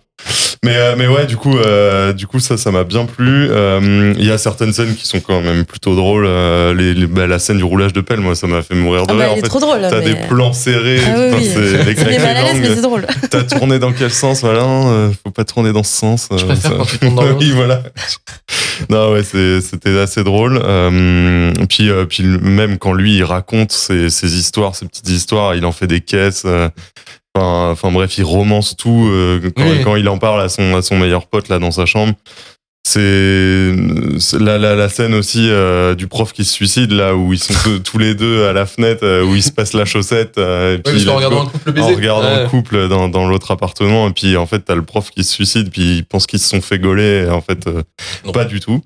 Mais 0.63 0.77
euh, 0.77 0.95
mais 0.97 1.07
ouais, 1.07 1.25
du 1.25 1.35
coup, 1.35 1.57
euh, 1.57 2.13
du 2.13 2.25
coup 2.25 2.39
ça, 2.39 2.55
ça 2.57 2.71
m'a 2.71 2.83
bien 2.85 3.05
plu. 3.05 3.47
Euh, 3.51 4.13
Il 4.17 4.25
y 4.25 4.31
a 4.31 4.37
certaines 4.37 4.71
scènes 4.71 4.95
qui 4.95 5.05
sont 5.05 5.19
quand 5.19 5.41
même 5.41 5.65
plutôt 5.65 5.93
drôles. 5.95 6.25
Euh, 6.25 6.73
les, 6.73 6.93
les- 6.93 7.05
bah, 7.05 7.27
la 7.27 7.37
scène 7.37 7.57
du 7.57 7.63
roulage 7.65 7.91
de 7.93 7.99
pelle, 8.01 8.21
moi, 8.21 8.33
ça 8.33 8.47
m'a 8.47 8.61
fait 8.61 8.73
mourir 8.73 9.05
de 9.05 9.11
Ah 9.11 9.15
bah, 9.15 9.23
rire. 9.25 9.33
en 9.33 9.35
fait, 9.35 9.41
trop 9.49 9.59
drôle. 9.59 9.81
t'as 9.81 9.99
mais- 9.99 10.13
des 10.13 10.15
plans 10.29 10.53
serrés. 10.53 10.99
Ah 11.05 11.35
oui, 11.35 11.45
c'est 11.53 11.59
les 11.85 11.95
C'est 11.95 12.05
des 12.05 12.59
mais 12.75 12.81
drôle. 12.81 13.05
T'as 13.29 13.43
tourné 13.43 13.77
dans 13.79 13.91
quel 13.91 14.09
sens 14.11 14.41
Voilà, 14.41 14.61
faut 15.23 15.31
pas 15.31 15.43
tourner 15.43 15.73
dans 15.73 15.83
ce 15.83 15.93
sens. 15.97 16.29
Je 16.31 16.43
euh, 16.43 16.47
préfère 16.47 16.71
ça- 16.71 16.77
quand 16.77 16.85
tu 16.85 16.97
tournes 16.99 17.15
dans 17.15 17.23
l'autre. 17.25 17.37
oui, 17.41 17.51
voilà. 17.53 17.83
non, 18.89 19.11
ouais, 19.11 19.23
c'est- 19.23 19.59
c'était 19.61 19.99
assez 19.99 20.23
drôle. 20.23 20.61
Euh, 20.63 21.51
puis, 21.67 21.89
euh, 21.89 22.05
puis 22.05 22.23
même 22.23 22.77
quand 22.77 22.93
lui, 22.93 23.17
il 23.17 23.23
raconte 23.23 23.71
ses, 23.73 24.09
ses 24.09 24.35
histoires, 24.37 24.75
ses 24.75 24.85
petites 24.87 25.09
histoires, 25.09 25.55
il 25.55 25.65
en 25.65 25.71
fait 25.73 25.87
des 25.87 25.99
caisses. 26.01 26.43
euh, 26.45 26.69
Enfin, 27.35 27.71
enfin 27.71 27.91
bref, 27.91 28.15
il 28.17 28.23
romance 28.23 28.75
tout 28.77 29.07
euh, 29.11 29.39
quand, 29.55 29.63
Oui. 29.63 29.81
quand 29.83 29.95
il 29.95 30.07
en 30.07 30.17
parle 30.19 30.41
à 30.41 30.49
son, 30.49 30.75
à 30.75 30.81
son 30.83 30.97
meilleur 30.97 31.25
pote 31.27 31.49
là 31.49 31.57
dans 31.59 31.71
sa 31.71 31.85
chambre. 31.85 32.13
C'est 32.85 33.73
la, 34.39 34.57
la, 34.57 34.75
la 34.75 34.89
scène 34.89 35.13
aussi 35.13 35.47
euh, 35.49 35.95
du 35.95 36.07
prof 36.07 36.33
qui 36.33 36.43
se 36.43 36.51
suicide 36.51 36.91
là 36.91 37.15
où 37.15 37.31
ils 37.33 37.39
sont 37.39 37.53
tous- 37.63 37.79
tous 37.79 37.97
les 37.97 38.13
deux 38.13 38.45
à 38.45 38.53
la 38.53 38.65
fenêtre 38.65 39.03
euh, 39.03 39.23
où 39.23 39.35
ils 39.35 39.41
se 39.41 39.51
passent 39.51 39.73
la 39.73 39.85
chaussette. 39.85 40.37
euh, 40.37 40.73
et 40.73 40.75
Ouais, 40.89 40.93
puis 40.97 41.05
qu'en 41.05 41.17
let's 41.17 41.25
regardant 41.25 41.41
un 41.43 41.45
couple 41.47 41.79
en 41.79 41.87
regardant 41.87 42.27
Ouais. 42.35 42.43
le 42.43 42.49
couple 42.49 42.87
dans, 42.89 43.07
dans 43.07 43.27
l'autre 43.27 43.51
appartement 43.51 44.09
et 44.09 44.11
puis 44.11 44.35
en 44.37 44.45
fait 44.45 44.59
t'as 44.59 44.75
le 44.75 44.83
prof 44.83 45.09
qui 45.11 45.23
se 45.23 45.31
suicide 45.31 45.69
puis 45.71 45.97
il 45.99 46.05
pense 46.05 46.27
qu'ils 46.27 46.39
se 46.39 46.49
sont 46.49 46.61
fait 46.61 46.77
gauler 46.77 47.23
et 47.25 47.29
en 47.29 47.41
fait 47.41 47.65
euh, 47.67 47.83
Non. 48.25 48.31
pas 48.33 48.45
du 48.45 48.59
tout 48.59 48.81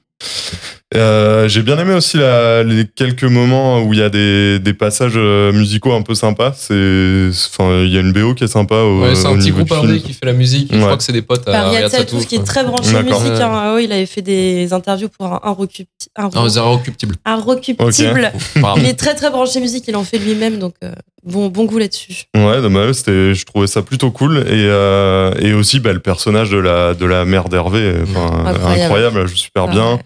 Euh, 0.96 1.50
j'ai 1.50 1.64
bien 1.64 1.78
aimé 1.78 1.94
aussi 1.94 2.16
la- 2.18 2.64
les 2.64 2.86
quelques 2.88 3.26
moments 3.26 3.82
où 3.84 3.92
il 3.94 4.00
y 4.00 4.02
a 4.02 4.10
des, 4.10 4.58
des 4.58 4.74
passages 4.74 5.14
euh, 5.18 5.52
musicaux 5.52 5.92
un 5.92 6.02
peu 6.02 6.16
sympas 6.16 6.54
c'est 6.54 7.28
enfin 7.50 7.82
il 7.84 7.94
y 7.94 7.98
a 7.98 8.00
une 8.00 8.14
BO 8.14 8.34
qui 8.36 8.46
est 8.46 8.48
sympa 8.48 8.76
au, 8.76 9.02
Ouais, 9.02 9.14
c'est 9.14 9.28
au 9.28 9.32
un 9.32 9.38
petit 9.38 9.52
groupe 9.52 9.70
indé 9.74 10.00
qui 10.00 10.14
fait 10.14 10.26
la 10.26 10.32
musique. 10.32 10.70
Je 10.74 10.80
crois 10.80 10.96
que 10.96 11.04
c'est 11.04 11.12
des 11.12 11.22
potes 11.22 11.46
à 11.50 11.52
Par 11.52 11.66
Riyad 11.70 11.76
Riyad 11.88 11.92
Satouf, 11.92 12.08
Satouf. 12.22 12.26
qui 12.28 12.36
est 12.38 12.44
très 12.44 12.64
branché 12.64 12.94
D'accord. 12.94 13.20
musique. 13.22 13.36
Ouais. 13.36 13.44
hein. 13.44 13.74
Oui, 13.76 13.84
il 13.84 13.92
avait 13.92 14.06
fait 14.06 14.22
des 14.22 14.72
interviews 14.72 15.10
pour 15.10 15.28
un, 15.28 15.40
un, 15.44 15.52
recup, 15.52 15.88
un, 16.16 16.30
occuptible. 16.72 17.16
un 17.26 17.36
recuptible. 17.36 18.32
Pardon. 18.62 18.82
Il 18.82 18.88
est 18.88 18.94
très 18.98 19.14
très 19.14 19.30
branché 19.30 19.60
musique, 19.60 19.84
il 19.90 19.96
en 19.98 20.06
fait 20.06 20.20
lui-même, 20.20 20.58
donc, 20.58 20.74
euh, 20.86 20.92
bon, 21.28 21.48
bon 21.50 21.66
goût 21.66 21.78
là-dessus. 21.78 22.14
Ouais, 22.36 22.62
mais 22.70 22.94
c'était, 22.94 23.34
je 23.34 23.46
trouvais 23.46 23.68
ça 23.68 23.82
plutôt 23.82 24.12
cool. 24.12 24.38
Et, 24.40 24.44
euh, 24.52 25.32
et 25.40 25.54
aussi, 25.54 25.80
bah, 25.80 25.94
le 25.94 26.00
personnage 26.00 26.50
de 26.50 26.58
la, 26.58 26.94
de 26.94 27.06
la 27.06 27.26
mère 27.26 27.50
d'Hervé, 27.50 27.94
enfin, 28.04 28.46
Incroyable. 28.46 28.82
incroyable. 28.82 29.20
elle 29.22 29.28
joue 29.28 29.36
super 29.36 29.66
Ah 29.68 29.72
bien. 29.72 29.94
ouais. 29.94 30.00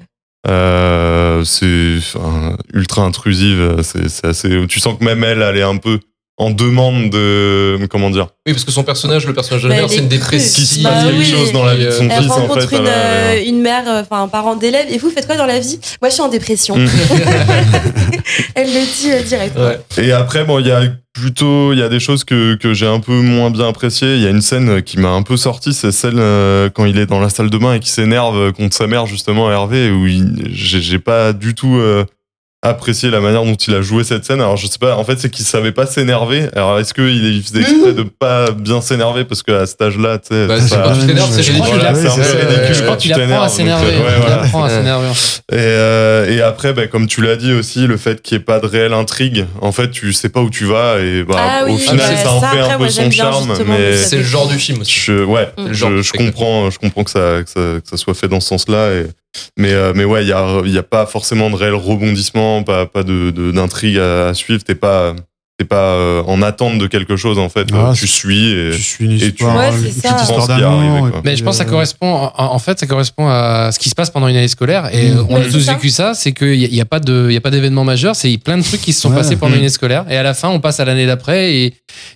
Euh, 0.47 1.43
c'est 1.43 1.97
ultra 2.73 3.03
intrusive. 3.03 3.77
C'est, 3.83 4.09
c'est 4.09 4.25
assez. 4.27 4.65
Tu 4.67 4.79
sens 4.79 4.97
que 4.97 5.03
même 5.05 5.23
elle, 5.23 5.41
elle 5.43 5.57
est 5.57 5.61
un 5.63 5.77
peu 5.77 5.99
en 6.41 6.49
demande 6.49 7.09
de. 7.11 7.77
Comment 7.89 8.09
dire? 8.09 8.27
Oui, 8.47 8.53
parce 8.53 8.63
que 8.65 8.71
son 8.71 8.83
personnage, 8.83 9.27
le 9.27 9.33
personnage 9.33 9.63
de 9.63 9.67
Bah, 9.69 9.75
la 9.75 9.81
mère, 9.81 9.89
elle 9.91 9.95
c'est 9.95 10.01
une 10.03 10.07
dépressive. 10.09 10.55
Qu'il 10.55 10.65
se 10.65 10.83
Bah 10.83 10.89
passe 10.89 11.03
quelque 11.05 11.17
oui. 11.19 11.25
chose 11.25 11.51
dans 11.51 11.63
la 11.63 11.75
vie 11.75 11.85
de 11.85 11.91
son 11.91 12.09
Elle 12.09 12.23
fils, 12.23 12.31
en 12.31 12.35
rencontre 12.35 12.67
fait. 12.67 12.75
une, 12.77 12.87
euh, 12.87 13.43
une 13.45 13.61
mère, 13.61 13.83
euh, 13.87 14.01
enfin 14.01 14.23
un 14.23 14.27
parent 14.27 14.55
d'élève. 14.55 14.87
Et 14.89 14.97
vous 14.97 15.11
faites 15.11 15.27
quoi 15.27 15.37
dans 15.37 15.45
la 15.45 15.59
vie? 15.59 15.79
Moi, 16.01 16.09
je 16.09 16.13
suis 16.15 16.23
en 16.23 16.29
dépression. 16.29 16.75
Mm. 16.77 16.87
Elle 18.55 18.67
le 18.67 18.81
dit 19.01 19.11
euh, 19.11 19.21
direct. 19.23 19.55
Ouais. 19.57 19.79
Et 20.03 20.11
après, 20.11 20.43
bon, 20.45 20.59
il 20.59 20.67
y 20.67 20.71
a 20.71 20.81
plutôt, 21.13 21.73
il 21.73 21.79
y 21.79 21.83
a 21.83 21.89
des 21.89 21.99
choses 21.99 22.23
que, 22.23 22.55
que 22.55 22.73
j'ai 22.73 22.87
un 22.87 22.99
peu 22.99 23.13
moins 23.13 23.49
bien 23.51 23.67
appréciées. 23.67 24.15
Il 24.15 24.21
y 24.21 24.27
a 24.27 24.29
une 24.29 24.41
scène 24.41 24.81
qui 24.81 24.97
m'a 24.99 25.09
un 25.09 25.23
peu 25.23 25.37
sorti, 25.37 25.73
c'est 25.73 25.91
celle 25.91 26.17
euh, 26.17 26.69
quand 26.73 26.85
il 26.85 26.97
est 26.97 27.05
dans 27.05 27.19
la 27.19 27.29
salle 27.29 27.49
de 27.49 27.57
bain 27.57 27.73
et 27.73 27.79
qui 27.79 27.89
s'énerve 27.89 28.51
contre 28.53 28.75
sa 28.75 28.87
mère, 28.87 29.05
justement, 29.05 29.51
Hervé, 29.51 29.89
où 29.91 30.07
il- 30.07 30.47
j'ai 30.51 30.81
j'ai 30.81 30.99
pas 30.99 31.33
du 31.33 31.53
tout 31.53 31.75
euh, 31.75 32.05
apprécié 32.63 33.09
la 33.09 33.19
manière 33.21 33.43
dont 33.43 33.55
il 33.55 33.73
a 33.73 33.81
joué 33.81 34.03
cette 34.03 34.23
scène. 34.23 34.39
Alors, 34.39 34.55
je 34.55 34.67
sais 34.67 34.77
pas, 34.79 34.95
en 34.95 35.03
fait, 35.03 35.19
c'est 35.19 35.29
qu'il 35.31 35.43
savait 35.43 35.71
pas 35.71 35.87
s'énerver. 35.87 36.43
Alors, 36.55 36.77
est-ce 36.79 36.93
qu'il 36.93 37.05
il 37.25 37.41
faisait 37.41 37.61
exprès 37.61 37.93
de 37.93 38.03
pas 38.03 38.51
bien 38.51 38.81
s'énerver 38.81 39.25
parce 39.25 39.41
qu'à 39.41 39.65
cet 39.65 39.81
âge-là, 39.81 40.19
tu 40.19 40.27
sais, 40.35 40.45
Bah, 40.47 40.55
c'est 40.59 40.67
c'est 40.67 40.75
pas- 40.75 40.83
quand 40.89 40.99
tu 40.99 41.07
t'énerves, 41.07 41.31
c'est 41.31 41.41
ridicule. 41.41 41.73
Voilà, 41.73 41.95
c'est 41.95 42.07
un 42.07 42.15
peu 42.15 42.21
ridicule 42.21 42.73
Je 42.75 42.81
crois 42.81 42.91
quand 42.91 42.97
tu 42.97 43.01
qu'il 43.09 43.13
apprend 43.13 43.23
à 43.23 43.49
t'énerves, 43.49 43.51
s'énerver. 43.51 43.85
donc, 43.85 43.93
euh, 43.95 44.05
ouais, 44.05 44.13
Il 44.15 44.21
voilà. 44.21 44.41
apprend 44.43 44.63
à 44.63 44.67
Ouais. 44.67 44.73
s'énerver. 44.75 45.07
Et, 45.51 45.55
euh, 45.57 46.29
et 46.37 46.41
après, 46.43 46.73
bah, 46.73 46.85
comme 46.87 47.07
tu 47.07 47.21
l'as 47.23 47.35
dit 47.35 47.51
aussi, 47.53 47.87
le 47.87 47.97
fait 47.97 48.21
qu'il 48.21 48.37
n'y 48.37 48.41
ait 48.41 48.45
pas 48.45 48.59
de 48.59 48.67
réelle 48.67 48.93
intrigue, 48.93 49.47
en 49.61 49.71
fait, 49.71 49.89
tu 49.89 50.13
sais 50.13 50.29
pas 50.29 50.41
où 50.41 50.49
tu 50.51 50.65
vas 50.65 50.99
et 50.99 51.23
bah, 51.23 51.35
Ah 51.39 51.63
au 51.67 51.75
final, 51.77 51.97
ouais, 52.11 52.15
ça 52.23 52.31
en 52.31 52.41
fait 52.41 52.59
un 52.59 52.77
peu 52.77 52.89
son 52.89 53.09
charme. 53.09 53.53
Mais 53.65 53.97
C'est 53.97 54.17
le 54.17 54.23
genre 54.23 54.47
du 54.47 54.59
film 54.59 54.81
aussi. 54.81 54.99
je, 54.99 55.23
ouais, 55.23 55.49
Mm. 55.57 55.67
je, 55.69 55.73
Genre, 55.73 55.91
je 56.01 56.11
comprends, 56.13 56.69
je 56.69 56.77
comprends 56.77 57.03
que 57.03 57.09
ça, 57.09 57.41
que 57.43 57.49
ça, 57.49 57.79
que 57.81 57.89
ça 57.89 57.97
soit 57.97 58.13
fait 58.13 58.27
dans 58.27 58.39
ce 58.39 58.49
sens-là. 58.49 58.91
Et, 58.91 59.07
mais, 59.57 59.71
euh, 59.73 59.93
mais 59.95 60.05
ouais, 60.05 60.23
il 60.23 60.27
y 60.29 60.33
a, 60.33 60.61
il 60.65 60.71
y 60.71 60.77
a 60.77 60.83
pas 60.83 61.05
forcément 61.05 61.49
de 61.49 61.55
réel 61.55 61.73
rebondissement, 61.73 62.63
pas, 62.63 62.85
pas 62.85 63.03
de, 63.03 63.31
de- 63.31 63.51
d'intrigue 63.51 63.97
à, 63.97 64.29
à 64.29 64.33
suivre. 64.33 64.63
T'es 64.63 64.75
pas, 64.75 65.13
t'es 65.57 65.65
pas 65.65 65.75
euh, 65.93 66.23
en 66.25 66.41
attente 66.41 66.79
de 66.79 66.87
quelque 66.87 67.15
chose 67.15 67.37
en 67.37 67.47
fait. 67.47 67.67
Ah, 67.73 67.93
tu 67.95 68.07
suis 68.07 68.51
et 68.51 68.71
Tu 68.75 68.81
suis 68.81 69.05
une 69.05 69.11
et 69.13 69.17
tu- 69.19 69.25
histoire, 69.27 69.55
Ouais, 69.57 69.69
une 69.69 69.91
ça. 69.91 70.17
histoire 70.21 70.59
et 70.59 71.11
Mais 71.15 71.21
puis, 71.21 71.37
je 71.37 71.43
pense 71.43 71.57
que 71.57 71.63
ça 71.63 71.67
euh, 71.69 71.71
correspond, 71.71 72.13
en, 72.13 72.31
en 72.53 72.59
fait, 72.59 72.79
ça 72.79 72.87
correspond 72.87 73.27
à 73.29 73.69
ce 73.71 73.79
qui 73.79 73.87
se 73.89 73.95
passe 73.95 74.09
pendant 74.09 74.27
une 74.27 74.35
année 74.35 74.47
scolaire. 74.47 74.89
Et 74.93 75.11
Mm. 75.11 75.17
euh, 75.17 75.23
on 75.29 75.35
Ouais, 75.35 75.41
a 75.47 75.49
tous 75.51 75.67
vécu 75.69 75.89
ça, 75.89 76.13
c'est 76.13 76.31
qu'il 76.33 76.57
n'y 76.57 76.65
a, 76.65 76.67
il 76.67 76.75
y 76.75 76.81
a 76.81 76.85
pas 76.85 76.99
de, 76.99 77.27
il 77.29 77.33
y 77.33 77.37
a 77.37 77.41
pas 77.41 77.51
d'événement 77.51 77.83
majeur, 77.83 78.15
c'est 78.15 78.35
plein 78.37 78.57
de 78.57 78.63
trucs 78.63 78.81
qui 78.81 78.91
se 78.91 79.01
sont 79.01 79.11
Ouais. 79.11 79.17
passés 79.17 79.35
pendant 79.35 79.51
Mm. 79.51 79.55
une 79.55 79.59
année 79.59 79.69
scolaire. 79.69 80.05
Et 80.09 80.17
à 80.17 80.23
la 80.23 80.33
fin, 80.33 80.49
on 80.49 80.59
passe 80.59 80.79
à 80.79 80.85
l'année 80.85 81.05
d'après 81.05 81.53
et 81.53 81.73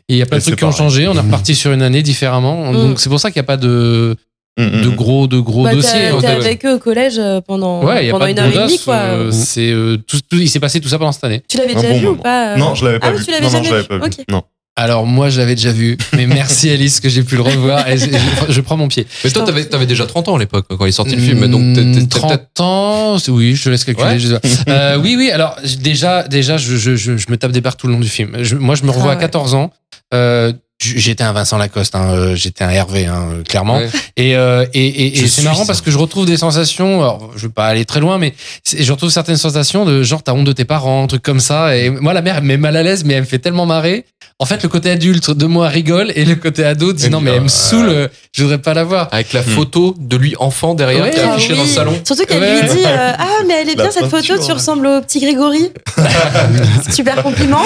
il 0.10 0.18
y 0.18 0.22
a 0.22 0.26
plein 0.26 0.38
Et 0.38 0.40
de 0.42 0.46
trucs 0.46 0.58
qui 0.58 0.64
ont 0.64 0.70
pareil. 0.72 0.78
changé. 0.90 1.08
On 1.08 1.14
est 1.14 1.22
Mm. 1.22 1.26
reparti 1.28 1.56
sur 1.56 1.72
une 1.72 1.82
année 1.84 2.02
différemment. 2.02 2.72
Mm. 2.72 2.76
Donc 2.76 3.00
c'est 3.00 3.10
pour 3.10 3.20
ça 3.20 3.30
qu'il 3.32 3.40
n'y 3.40 3.46
a 3.46 3.48
pas 3.48 3.58
de, 3.58 4.16
Mm, 4.58 4.64
mm, 4.64 4.82
de 4.84 4.88
mm. 4.90 4.96
gros, 4.96 5.28
de 5.28 5.40
gros 5.40 5.64
Bah, 5.64 5.72
t'es- 5.72 5.76
dossiers. 5.76 6.00
t'es 6.12 6.14
Ouais, 6.14 6.26
avec 6.28 6.66
eux 6.66 6.76
au 6.76 6.80
collège 6.80 7.16
euh, 7.20 7.42
pendant, 7.42 7.84
Ouais, 7.84 8.10
pendant 8.10 8.26
une 8.26 8.40
heure 8.40 8.48
et 8.48 8.58
demie, 8.68 8.80
quoi. 8.80 8.96
euh, 8.96 9.32
c'est 9.32 9.70
euh, 9.70 9.98
tout, 9.98 10.20
tout- 10.30 10.38
il 10.40 10.50
s'est 10.50 10.62
passé 10.62 10.80
tout 10.80 10.88
ça 10.88 10.98
pendant 10.98 11.12
cette 11.12 11.26
année. 11.26 11.44
Tu 11.50 11.58
l'avais 11.58 11.76
déjà 11.76 11.90
bon 11.90 12.00
vu 12.00 12.08
ou 12.08 12.16
pas 12.16 12.54
euh 12.54 12.58
Non, 12.58 12.74
je 12.74 12.86
l'avais 12.86 13.00
pas 13.00 13.08
Ah 13.10 13.12
vu. 13.12 13.26
tu 13.26 13.32
l'avais 13.32 13.44
non, 13.44 13.52
non, 13.52 13.58
jamais 13.64 13.66
je 13.68 13.72
l'avais 13.74 13.82
vu. 13.84 14.00
pas 14.00 14.08
vu. 14.08 14.24
Non. 14.32 14.44
Alors 14.78 15.06
moi, 15.06 15.30
je 15.30 15.40
l'avais 15.40 15.56
déjà 15.56 15.72
vu, 15.72 15.98
mais 16.18 16.26
merci 16.28 16.70
Alice 16.70 17.00
que 17.00 17.08
j'ai 17.08 17.24
pu 17.24 17.36
le 17.36 17.42
revoir. 17.44 17.88
Et 17.90 17.98
je, 17.98 18.06
je- 18.08 18.52
je 18.52 18.62
prends 18.62 18.76
mon 18.78 18.88
pied. 18.90 19.06
Mais 19.24 19.30
toi, 19.32 19.44
t'avais, 19.44 19.64
t'avais 19.66 19.86
déjà 19.86 20.06
30 20.06 20.28
ans 20.30 20.36
à 20.36 20.40
l'époque 20.40 20.66
quand 20.70 20.84
il 20.86 20.90
est 20.90 20.92
sorti 20.92 21.16
le 21.16 21.22
film. 21.22 21.48
Donc, 21.48 21.76
t'es- 21.76 21.82
t'es- 21.82 21.88
Hmm, 21.88 21.94
t'es 22.08 22.20
30 22.20 22.30
peut-être. 22.32 22.62
ans, 22.62 23.18
oui, 23.30 23.56
je 23.56 23.64
te 23.66 23.70
laisse 23.70 23.84
calculer. 23.86 24.32
Ouais. 24.34 24.40
Euh, 24.68 24.98
oui, 25.02 25.16
oui. 25.18 25.32
Alors 25.32 25.58
déjà, 25.80 26.24
déjà, 26.24 26.58
je, 26.58 26.76
je, 26.76 26.96
je, 26.98 27.16
je 27.18 27.26
me 27.30 27.38
tape 27.38 27.52
des 27.52 27.62
barres 27.62 27.78
tout 27.78 27.88
le 27.88 27.94
long 27.94 28.00
du 28.02 28.10
film. 28.10 28.38
Je- 28.42 28.56
moi, 28.56 28.76
je 28.76 28.84
me 28.84 28.92
revois 28.92 29.12
Ah 29.12 29.14
à 29.14 29.16
ouais. 29.16 29.22
14 29.22 29.54
ans. 29.54 29.72
Euh, 30.14 30.52
j'étais 30.82 31.24
un 31.24 31.32
Vincent 31.34 31.58
Lacoste, 31.58 31.96
hein, 31.96 32.10
euh, 32.12 32.36
j'étais 32.36 32.64
un 32.64 32.70
Hervé, 32.70 33.06
hein, 33.06 33.30
euh, 33.32 33.44
clairement. 33.44 33.78
Ouais. 33.78 33.90
Et, 34.18 34.36
euh, 34.36 34.66
et, 34.74 34.86
et, 34.86 35.18
et 35.20 35.22
Je 35.22 35.28
c'est 35.28 35.42
marrant 35.44 35.62
ça. 35.62 35.68
parce 35.68 35.82
que 35.82 35.90
je 35.92 35.98
retrouve 35.98 36.26
des 36.26 36.38
sensations. 36.38 37.02
Alors, 37.02 37.32
je 37.36 37.44
veux 37.44 37.50
pas 37.54 37.68
aller 37.68 37.86
très 37.86 38.00
loin, 38.00 38.18
mais 38.18 38.34
je 38.78 38.92
retrouve 38.92 39.10
certaines 39.10 39.38
sensations 39.38 39.86
de 39.86 40.04
genre 40.04 40.22
t'as 40.24 40.34
honte 40.34 40.46
de 40.46 40.52
tes 40.52 40.66
parents, 40.66 41.04
un 41.04 41.08
truc 41.08 41.24
comme 41.24 41.40
ça. 41.40 41.76
Et 41.78 41.90
moi, 41.90 42.14
la 42.14 42.22
mère 42.22 42.36
elle 42.38 42.44
me 42.44 42.48
met 42.50 42.58
mal 42.58 42.76
à 42.76 42.84
l'aise, 42.84 43.04
mais 43.06 43.14
elle 43.16 43.22
me 43.22 43.26
fait 43.26 43.40
tellement 43.40 43.66
marrer. 43.66 44.06
En 44.38 44.46
fait, 44.46 44.62
le 44.64 44.68
côté 44.70 44.90
adulte 44.92 45.32
de 45.32 45.46
moi 45.46 45.70
rigole 45.70 46.12
et 46.14 46.26
le 46.26 46.36
côté 46.36 46.66
ado 46.66 46.92
dit 46.92 47.06
Elle 47.06 47.12
non, 47.12 47.22
mais 47.22 47.32
elle 47.32 47.40
me 47.42 47.46
ah, 47.46 47.50
saule. 47.50 47.88
euh, 47.88 48.08
Je 48.34 48.44
voudrais 48.44 48.58
pas 48.58 48.74
la 48.74 48.84
voir. 48.84 49.08
Avec 49.14 49.32
la 49.32 49.42
photo 49.42 49.96
de 49.98 50.18
lui 50.18 50.36
enfant 50.40 50.74
derrière 50.76 51.04
Ouais. 51.06 51.12
qui 51.12 51.20
est 51.20 51.24
Ah 51.24 51.34
affichée 51.36 51.56
dans 51.56 51.62
le 51.64 51.68
salon. 51.70 51.94
Surtout 52.04 52.26
qu'elle 52.26 52.42
Ouais. 52.42 52.62
lui 52.62 52.68
dit 52.70 52.84
euh, 52.86 53.14
Ah, 53.18 53.28
mais 53.48 53.54
elle 53.62 53.70
est 53.70 53.76
La 53.76 53.84
bien 53.84 53.92
cette 53.92 54.08
photo, 54.10 54.34
tu 54.46 54.52
ressembles 54.52 54.86
au 54.88 55.00
petit 55.02 55.22
Grégory. 55.22 55.72
Super 56.92 57.24
compliment. 57.24 57.62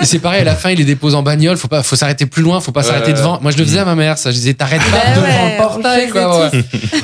Et 0.00 0.04
c'est 0.04 0.18
pareil, 0.20 0.42
à 0.42 0.44
la 0.44 0.54
fin, 0.54 0.70
il 0.70 0.78
les 0.78 0.84
dépose 0.84 1.14
en 1.16 1.22
bagnole. 1.22 1.56
Faut 1.56 1.66
pas, 1.68 1.82
faut 1.82 1.96
s'arrêter 1.96 2.26
plus 2.28 2.42
loin, 2.42 2.60
faut 2.60 2.72
pas 2.72 2.82
s'arrêter 2.82 3.12
devant. 3.12 3.38
Moi, 3.40 3.50
je 3.50 3.58
le 3.58 3.64
faisais 3.64 3.78
à 3.80 3.84
ma 3.84 3.94
mère, 3.94 4.16
ça. 4.18 4.30
Je 4.30 4.36
disais, 4.36 4.54
t'arrêtes 4.54 4.80
pas 4.90 4.98
Bah 5.04 5.14
devant 5.16 5.26
ouais, 5.26 5.52
le 5.52 5.56
portail, 5.56 6.08
quoi. 6.10 6.50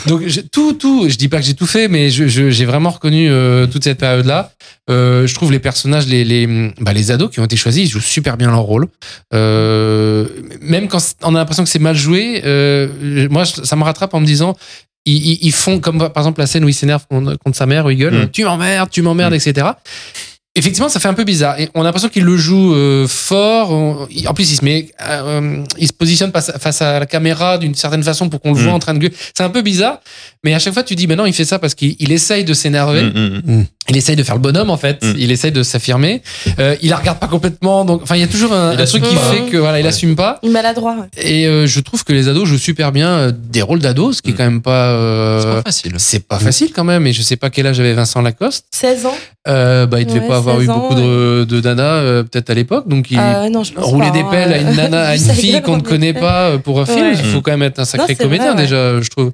Donc, 0.06 0.22
je- 0.26 0.40
tout, 0.40 0.72
tout, 0.74 1.08
je 1.08 1.16
dis 1.16 1.28
pas 1.28 1.38
que 1.40 1.44
j'ai 1.46 1.54
tout 1.54 1.66
fait, 1.66 1.88
mais 1.88 2.10
je, 2.10 2.26
je- 2.28 2.50
j'ai 2.50 2.64
vraiment 2.64 2.90
reconnu 2.90 3.28
euh, 3.30 3.66
toute 3.66 3.84
cette 3.84 3.98
période-là. 3.98 4.52
Euh, 4.90 5.26
je 5.26 5.34
trouve 5.34 5.50
les 5.52 5.58
personnages, 5.58 6.06
les, 6.06 6.24
les, 6.24 6.72
bah, 6.80 6.92
les 6.92 7.10
ados 7.10 7.30
qui 7.30 7.40
ont 7.40 7.44
été 7.44 7.56
choisis, 7.56 7.82
ils 7.88 7.90
jouent 7.90 8.00
super 8.00 8.36
bien 8.36 8.50
leur 8.50 8.60
rôle. 8.60 8.86
Euh, 9.32 10.26
même 10.60 10.88
quand 10.88 10.98
on 11.22 11.34
a 11.34 11.38
l'impression 11.38 11.64
que 11.64 11.70
c'est 11.70 11.78
mal 11.78 11.96
joué, 11.96 12.42
euh, 12.44 13.28
moi, 13.30 13.44
ça 13.44 13.76
me 13.76 13.82
rattrape 13.84 14.14
en 14.14 14.20
me 14.20 14.26
disant, 14.26 14.54
ils, 15.06 15.52
font 15.52 15.80
comme 15.80 15.98
par 15.98 16.22
exemple 16.22 16.40
la 16.40 16.46
scène 16.46 16.64
où 16.64 16.68
il 16.68 16.74
s'énerve 16.74 17.04
contre, 17.10 17.36
contre 17.36 17.56
sa 17.56 17.66
mère, 17.66 17.84
où 17.86 17.90
il 17.90 17.98
gueule, 17.98 18.14
Mm. 18.24 18.30
tu 18.30 18.44
m'emmerdes, 18.44 18.88
tu 18.90 19.02
m'emmerdes, 19.02 19.34
etc. 19.34 19.66
Effectivement, 20.56 20.88
ça 20.88 21.00
fait 21.00 21.08
un 21.08 21.14
peu 21.14 21.24
bizarre. 21.24 21.58
Et 21.58 21.68
on 21.74 21.80
a 21.80 21.84
l'impression 21.84 22.08
qu'il 22.08 22.22
le 22.22 22.36
joue 22.36 22.74
euh, 22.74 23.08
fort. 23.08 23.72
On- 23.72 24.06
il- 24.10 24.28
en 24.28 24.34
plus, 24.34 24.52
il 24.52 24.56
se 24.56 24.64
met, 24.64 24.88
euh, 25.04 25.64
il 25.78 25.88
se 25.88 25.92
positionne 25.92 26.30
face 26.30 26.48
à, 26.48 26.58
face 26.60 26.80
à 26.80 27.00
la 27.00 27.06
caméra 27.06 27.58
d'une 27.58 27.74
certaine 27.74 28.04
façon 28.04 28.28
pour 28.28 28.40
qu'on 28.40 28.52
le 28.54 28.60
Mm. 28.60 28.64
voit 28.64 28.72
en 28.72 28.78
train 28.78 28.94
de 28.94 29.00
gueuler. 29.00 29.14
C'est 29.36 29.42
un 29.42 29.50
peu 29.50 29.62
bizarre. 29.62 29.98
Mais 30.44 30.54
à 30.54 30.58
chaque 30.60 30.74
fois, 30.74 30.84
tu 30.84 30.94
dis, 30.94 31.06
ben 31.08 31.16
non, 31.16 31.26
il 31.26 31.32
fait 31.32 31.44
ça 31.44 31.58
parce 31.58 31.74
qu'il 31.74 31.96
il 31.98 32.12
essaye 32.12 32.44
de 32.44 32.54
s'énerver. 32.54 33.02
Mm, 33.02 33.40
mm, 33.46 33.56
mm. 33.60 33.64
Il 33.90 33.96
essaye 33.98 34.16
de 34.16 34.22
faire 34.22 34.36
le 34.36 34.40
bonhomme, 34.40 34.70
en 34.70 34.76
fait. 34.78 35.04
Il 35.18 35.30
essaye 35.30 35.52
de 35.52 35.62
s'affirmer. 35.62 36.22
Euh, 36.58 36.74
il 36.80 36.88
la 36.90 36.96
regarde 36.96 37.18
pas 37.18 37.26
complètement. 37.26 37.84
Donc, 37.84 38.00
enfin, 38.02 38.14
il 38.16 38.20
y 38.20 38.24
a 38.24 38.28
toujours 38.28 38.52
un, 38.54 38.72
Il 38.72 38.80
un 38.80 38.84
truc 38.86 39.02
assume 39.02 39.02
qui 39.02 39.14
pas. 39.16 39.32
fait 39.32 39.50
que 39.50 39.56
voilà, 39.58 39.80
il 39.80 39.86
assume 39.86 40.14
pas. 40.16 40.38
Maladroit. 40.42 40.96
ouais. 41.00 41.22
Et 41.22 41.46
euh, 41.46 41.66
je 41.66 41.80
trouve 41.80 42.02
que 42.04 42.12
les 42.14 42.28
ados 42.28 42.48
jouent 42.48 42.56
super 42.58 42.92
bien 42.92 43.30
des 43.32 43.60
rôles 43.60 43.80
d'ados, 43.80 44.16
ce 44.18 44.22
qui 44.22 44.30
est 44.30 44.34
quand 44.34 44.44
même 44.44 44.62
pas. 44.62 44.86
euh, 44.90 45.40
C'est 45.40 45.46
pas 45.56 45.62
facile. 45.62 45.92
c'est 45.98 46.26
pas 46.28 46.38
facile 46.38 46.70
quand 46.74 46.84
même. 46.84 47.06
Et 47.06 47.12
je 47.12 47.20
sais 47.22 47.36
pas 47.36 47.50
quel 47.50 47.66
âge 47.66 47.78
avait 47.80 47.92
Vincent 47.92 48.22
Lacoste. 48.22 48.64
16 48.70 49.04
ans. 49.06 49.16
Euh, 49.48 49.84
bah, 49.84 50.00
il 50.00 50.06
devait 50.06 50.20
Ouais, 50.20 50.28
pas 50.28 50.40
avoir 50.48 50.60
eu 50.62 50.66
16 50.66 50.70
ans, 50.74 50.78
beaucoup 50.80 50.94
de, 50.94 51.44
de 51.44 51.60
nanas 51.60 51.82
euh, 51.82 52.22
peut-être 52.22 52.50
à 52.50 52.54
l'époque, 52.54 52.88
donc 52.88 53.10
il 53.10 53.18
Euh, 53.18 53.48
non, 53.48 53.64
je 53.64 53.72
pense 53.72 53.84
roulait 53.84 54.06
pas, 54.06 54.12
des 54.12 54.20
hein. 54.20 54.28
pelles 54.30 54.52
à 54.52 54.58
une 54.58 54.74
nana, 54.76 55.02
à 55.08 55.16
une 55.16 55.22
fille 55.22 55.60
qu'on 55.62 55.76
ne 55.76 55.82
connaît 55.82 56.12
pas 56.14 56.50
euh, 56.50 56.58
pour 56.58 56.80
un 56.80 56.86
film. 56.86 57.00
Ouais. 57.06 57.12
Il 57.18 57.24
faut 57.24 57.40
quand 57.42 57.50
même 57.52 57.62
être 57.62 57.78
un 57.78 57.84
sacré 57.84 58.12
Non, 58.18 58.24
comédien 58.24 58.52
vrai, 58.52 58.56
ouais. 58.62 58.62
déjà, 58.64 59.00
je 59.00 59.08
trouve. 59.10 59.32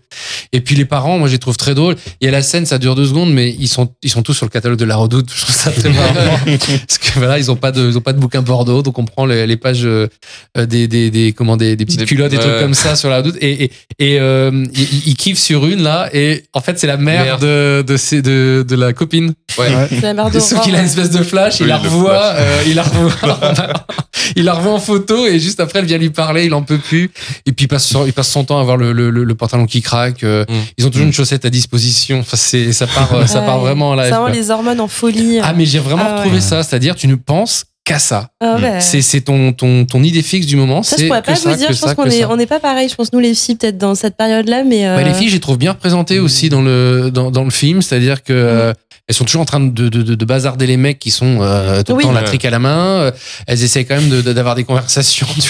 Et 0.52 0.60
puis 0.60 0.74
les 0.74 0.84
parents, 0.84 1.18
moi, 1.18 1.28
je 1.28 1.32
les 1.32 1.38
trouve 1.38 1.56
très 1.56 1.74
drôles. 1.74 1.96
Il 2.20 2.24
y 2.24 2.28
a 2.28 2.30
la 2.30 2.42
scène, 2.42 2.66
ça 2.66 2.78
dure 2.78 2.94
deux 2.94 3.06
secondes, 3.06 3.32
mais 3.32 3.54
ils 3.58 3.68
sont 3.68 3.88
ils 4.02 4.10
sont 4.10 4.22
tous 4.22 4.34
sur 4.34 4.46
le 4.46 4.50
catalogue 4.50 4.78
de 4.78 4.84
la 4.84 4.96
Redoute. 4.96 5.30
Je 5.34 5.42
trouve 5.42 5.54
ça 5.54 5.70
très 5.70 5.90
marrant 5.90 6.14
parce 6.46 6.98
que 6.98 7.18
voilà, 7.18 7.38
ils 7.38 7.50
ont 7.50 7.56
pas 7.56 7.72
de 7.72 7.88
ils 7.88 7.96
ont 7.98 8.00
pas 8.00 8.12
de 8.12 8.18
bouquin 8.18 8.42
Bordeaux, 8.42 8.82
donc 8.82 8.98
on 8.98 9.04
prend 9.04 9.26
les, 9.26 9.46
les 9.46 9.56
pages 9.56 9.84
euh, 9.84 10.06
des, 10.56 10.88
des 10.88 11.10
des 11.10 11.32
comment 11.32 11.56
des, 11.56 11.76
des 11.76 11.84
petites 11.84 12.00
Des- 12.00 12.06
culottes, 12.06 12.30
des 12.30 12.38
trucs 12.38 12.52
ouais. 12.52 12.60
comme 12.60 12.74
ça 12.74 12.96
sur 12.96 13.08
la 13.10 13.18
Redoute. 13.18 13.36
Et 13.40 13.64
et, 13.64 13.70
et 13.98 14.20
euh, 14.20 14.64
ils, 14.74 15.08
ils 15.08 15.16
kiffent 15.16 15.38
sur 15.38 15.66
une 15.66 15.82
là, 15.82 16.08
et 16.12 16.44
en 16.52 16.60
fait 16.60 16.78
c'est 16.78 16.86
la 16.86 16.96
mère 16.96 17.38
de 17.38 17.84
de, 17.86 18.20
de 18.20 18.64
de 18.68 18.76
la 18.76 18.92
copine. 18.92 19.34
Ouais. 19.58 19.66
C'est 19.90 20.00
la 20.02 20.14
mère 20.14 20.30
Sauf 20.40 20.62
espèce 21.00 21.18
de 21.18 21.22
flash, 21.24 21.60
il 21.60 21.66
la 21.66 21.78
revoit, 21.78 22.32
euh, 22.36 22.62
il 22.66 22.74
la 22.74 22.82
revoit, 22.82 23.38
il 24.36 24.44
la 24.44 24.54
revoit 24.54 24.72
en 24.72 24.78
photo 24.78 25.26
et 25.26 25.38
juste 25.40 25.60
après 25.60 25.78
elle 25.80 25.84
vient 25.86 25.98
lui 25.98 26.10
parler, 26.10 26.44
il 26.46 26.54
en 26.54 26.62
peut 26.62 26.78
plus 26.78 27.10
et 27.46 27.52
puis 27.52 27.64
il 27.64 27.68
passe 27.68 27.86
son, 27.86 28.06
il 28.06 28.12
passe 28.12 28.28
son 28.30 28.44
temps 28.44 28.58
à 28.58 28.60
avoir 28.60 28.76
le, 28.76 28.92
le, 28.92 29.10
le- 29.10 29.24
le 29.24 29.34
pantalon 29.34 29.66
qui 29.66 29.82
craque. 29.82 30.22
euh, 30.24 30.44
Mm. 30.48 30.54
Ils 30.78 30.86
ont 30.86 30.90
toujours 30.90 31.06
une 31.06 31.12
chaussette 31.12 31.44
à 31.44 31.50
disposition. 31.50 32.20
Enfin 32.20 32.36
c'est 32.36 32.72
ça 32.72 32.86
part 32.86 33.12
euh, 33.14 33.26
ça 33.26 33.40
part 33.42 33.58
vraiment 33.58 33.94
là. 33.94 34.08
Vraiment 34.08 34.28
les 34.28 34.50
hormones 34.50 34.80
en 34.80 34.88
folie. 34.88 35.38
Ah 35.42 35.52
mais 35.54 35.66
j'ai 35.66 35.78
vraiment 35.78 36.04
Ah 36.06 36.16
retrouvé 36.16 36.36
ouais. 36.36 36.40
ça, 36.40 36.62
c'est-à-dire 36.62 36.94
tu 36.96 37.08
ne 37.08 37.14
penses 37.16 37.64
qu'à 37.92 37.98
ça. 37.98 38.28
Ah 38.40 38.56
ouais. 38.60 38.80
C'est 38.80 39.20
ton 39.20 39.52
ton 39.52 39.84
ton 39.84 40.02
idée 40.02 40.22
fixe 40.22 40.46
du 40.46 40.56
moment. 40.56 40.82
Ça, 40.82 40.96
je 40.98 41.06
pourrais 41.06 41.20
que 41.22 41.26
pas 41.26 41.34
ça, 41.36 41.50
vous 41.50 41.56
dire. 41.56 41.72
Je 41.72 41.78
pense 41.80 41.94
qu'on 41.94 42.04
est, 42.06 42.24
on 42.24 42.36
n'est 42.36 42.46
pas 42.46 42.60
pareil. 42.60 42.88
Je 42.88 42.94
pense 42.94 43.12
nous 43.12 43.18
les 43.20 43.34
filles 43.34 43.56
peut-être 43.56 43.78
dans 43.78 43.94
cette 43.94 44.16
période-là, 44.16 44.62
mais. 44.64 44.84
Bah, 44.84 44.98
euh, 44.98 45.02
les 45.02 45.14
filles, 45.14 45.28
je 45.28 45.34
les 45.34 45.40
trouve 45.40 45.58
bien 45.58 45.72
représentées 45.72 46.18
aussi 46.18 46.48
dans 46.48 46.62
le 46.62 47.10
dans, 47.12 47.30
dans 47.30 47.44
le 47.44 47.50
film, 47.50 47.82
c'est-à-dire 47.82 48.22
que 48.22 48.32
euh, 48.32 48.72
elles 49.08 49.14
sont 49.14 49.24
toujours 49.24 49.42
en 49.42 49.44
train 49.44 49.58
de, 49.60 49.68
de, 49.88 49.88
de, 49.88 50.14
de 50.14 50.24
bazarder 50.24 50.66
les 50.68 50.76
mecs 50.76 50.98
qui 51.00 51.10
sont 51.10 51.38
euh, 51.42 51.82
tout 51.82 51.92
le 51.92 51.98
Oui. 51.98 52.04
temps 52.04 52.12
la 52.12 52.22
trique 52.22 52.44
à 52.44 52.50
la 52.50 52.60
main. 52.60 52.86
Euh, 53.00 53.10
Elles 53.48 53.64
essayent 53.64 53.84
quand 53.84 53.96
même 53.96 54.08
de- 54.08 54.20
de- 54.22 54.32
d'avoir 54.32 54.54
des 54.54 54.62
conversations. 54.64 55.26